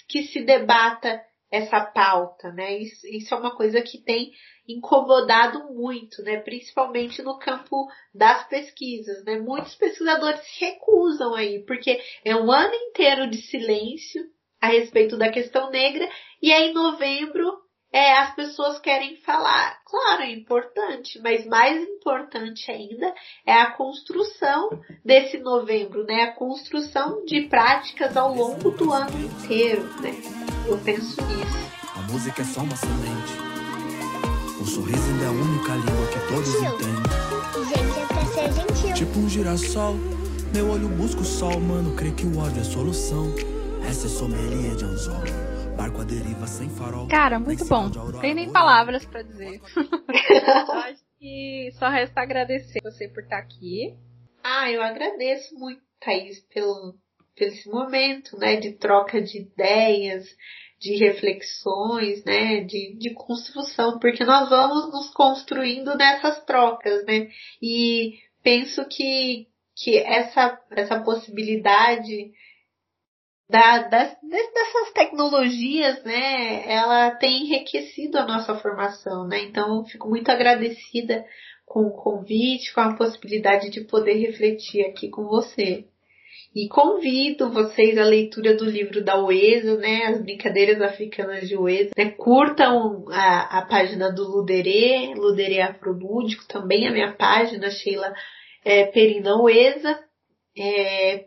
[0.08, 2.78] que se debata essa pauta, né?
[2.78, 4.30] Isso, isso é uma coisa que tem
[4.68, 6.38] incomodado muito, né?
[6.40, 9.38] Principalmente no campo das pesquisas, né?
[9.38, 14.22] Muitos pesquisadores recusam aí, porque é um ano inteiro de silêncio
[14.60, 16.08] a respeito da questão negra
[16.42, 17.46] e aí em novembro
[17.90, 19.78] é, as pessoas querem falar.
[19.86, 23.14] Claro, é importante, mas mais importante ainda
[23.46, 24.68] é a construção
[25.02, 26.24] desse novembro, né?
[26.24, 30.10] A construção de práticas ao longo do ano inteiro, né?
[30.68, 31.68] Eu penso nisso.
[31.96, 33.37] A música é só uma semente
[34.68, 37.18] sorriso ainda é a única língua que todos entendem.
[37.68, 38.94] Gente, é pra ser gentil.
[38.94, 39.94] Tipo um girassol,
[40.54, 43.34] meu olho busca o sol, mano, creio que o ódio é solução.
[43.88, 45.22] Essa é sommelier de anzol.
[45.76, 47.08] Barco a deriva sem farol.
[47.08, 47.90] Cara, muito bom.
[48.20, 49.60] Tem nem palavras para dizer.
[50.84, 53.96] acho que só resta agradecer você por estar aqui.
[54.42, 56.94] Ah, eu agradeço muito, Thaís, pelo,
[57.34, 60.26] pelo esse momento, né, de troca de ideias,
[60.80, 67.28] de reflexões, né, de, de construção, porque nós vamos nos construindo nessas trocas, né,
[67.60, 72.30] e penso que, que essa, essa possibilidade
[73.50, 80.30] da, das, dessas tecnologias, né, ela tem enriquecido a nossa formação, né, então fico muito
[80.30, 81.24] agradecida
[81.66, 85.86] com o convite, com a possibilidade de poder refletir aqui com você.
[86.54, 90.06] E convido vocês à leitura do livro da Oesa, né?
[90.06, 91.90] As Brincadeiras Africanas de Oesa.
[91.96, 92.10] Né?
[92.10, 98.12] Curtam a, a página do Luderê, Luderê Afrolúdico, também a minha página, Sheila
[98.64, 99.98] é, Perina Oesa.
[100.58, 101.26] É,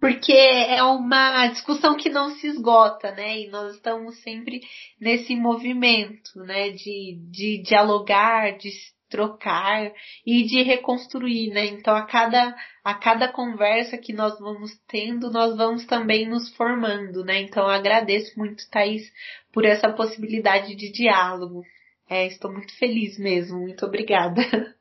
[0.00, 3.38] porque é uma discussão que não se esgota, né?
[3.40, 4.60] E nós estamos sempre
[5.00, 6.70] nesse movimento, né?
[6.70, 8.70] De, de dialogar, de
[9.08, 9.92] trocar
[10.24, 11.66] e de reconstruir, né?
[11.66, 12.54] Então a cada
[12.84, 17.40] a cada conversa que nós vamos tendo, nós vamos também nos formando, né?
[17.40, 19.12] Então agradeço muito, Thaís,
[19.52, 21.64] por essa possibilidade de diálogo.
[22.08, 23.58] É, estou muito feliz mesmo.
[23.58, 24.40] Muito obrigada.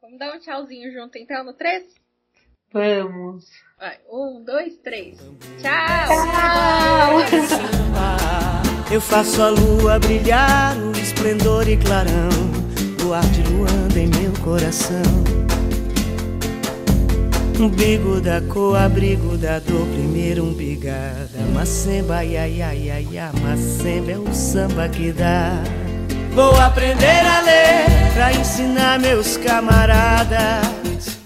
[0.00, 1.82] Vamos dar um tchauzinho junto então no 3?
[2.72, 3.46] Vamos.
[3.78, 5.18] Vai, um, dois, três.
[5.60, 6.08] Tchau!
[6.08, 7.54] Tchau!
[8.92, 12.53] Eu faço a lua brilhar, o esplendor e clarão
[13.04, 15.02] luar de Luanda em meu coração.
[17.60, 21.38] Umbigo da cor, abrigo da dor, primeiro umbigada.
[21.52, 25.62] Macemba, ia, ia, ia, ia, macemba é o samba que dá.
[26.34, 31.18] Vou aprender a ler pra ensinar meus camaradas.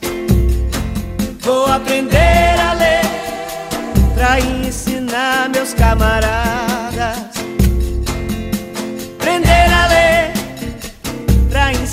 [1.40, 3.02] Vou aprender a ler
[4.14, 7.38] pra ensinar meus camaradas.
[9.18, 9.77] Aprender a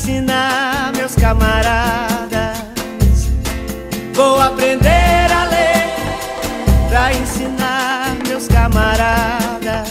[0.06, 2.60] ensinar meus camaradas.
[4.14, 5.90] Vou aprender a ler
[6.90, 9.90] pra ensinar meus camaradas.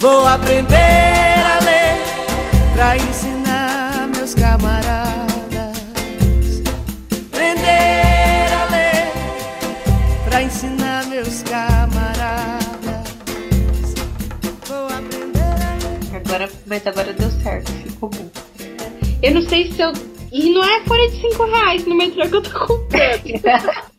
[0.00, 2.02] Vou aprender a ler
[2.74, 5.78] pra ensinar meus camaradas.
[7.32, 9.12] Aprender a ler
[10.28, 12.58] pra ensinar meus camaradas.
[16.12, 17.77] Agora, mas agora deu certo.
[19.22, 19.92] Eu não sei se eu.
[20.30, 23.88] E não é fora de 5 reais no metrô que eu tô comprando.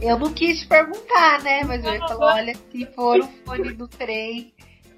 [0.00, 1.64] Eu não quis te perguntar, né?
[1.64, 4.52] Mas eu ia falar, olha, se for o fone do trem,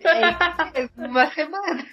[0.04, 1.86] é uma semana.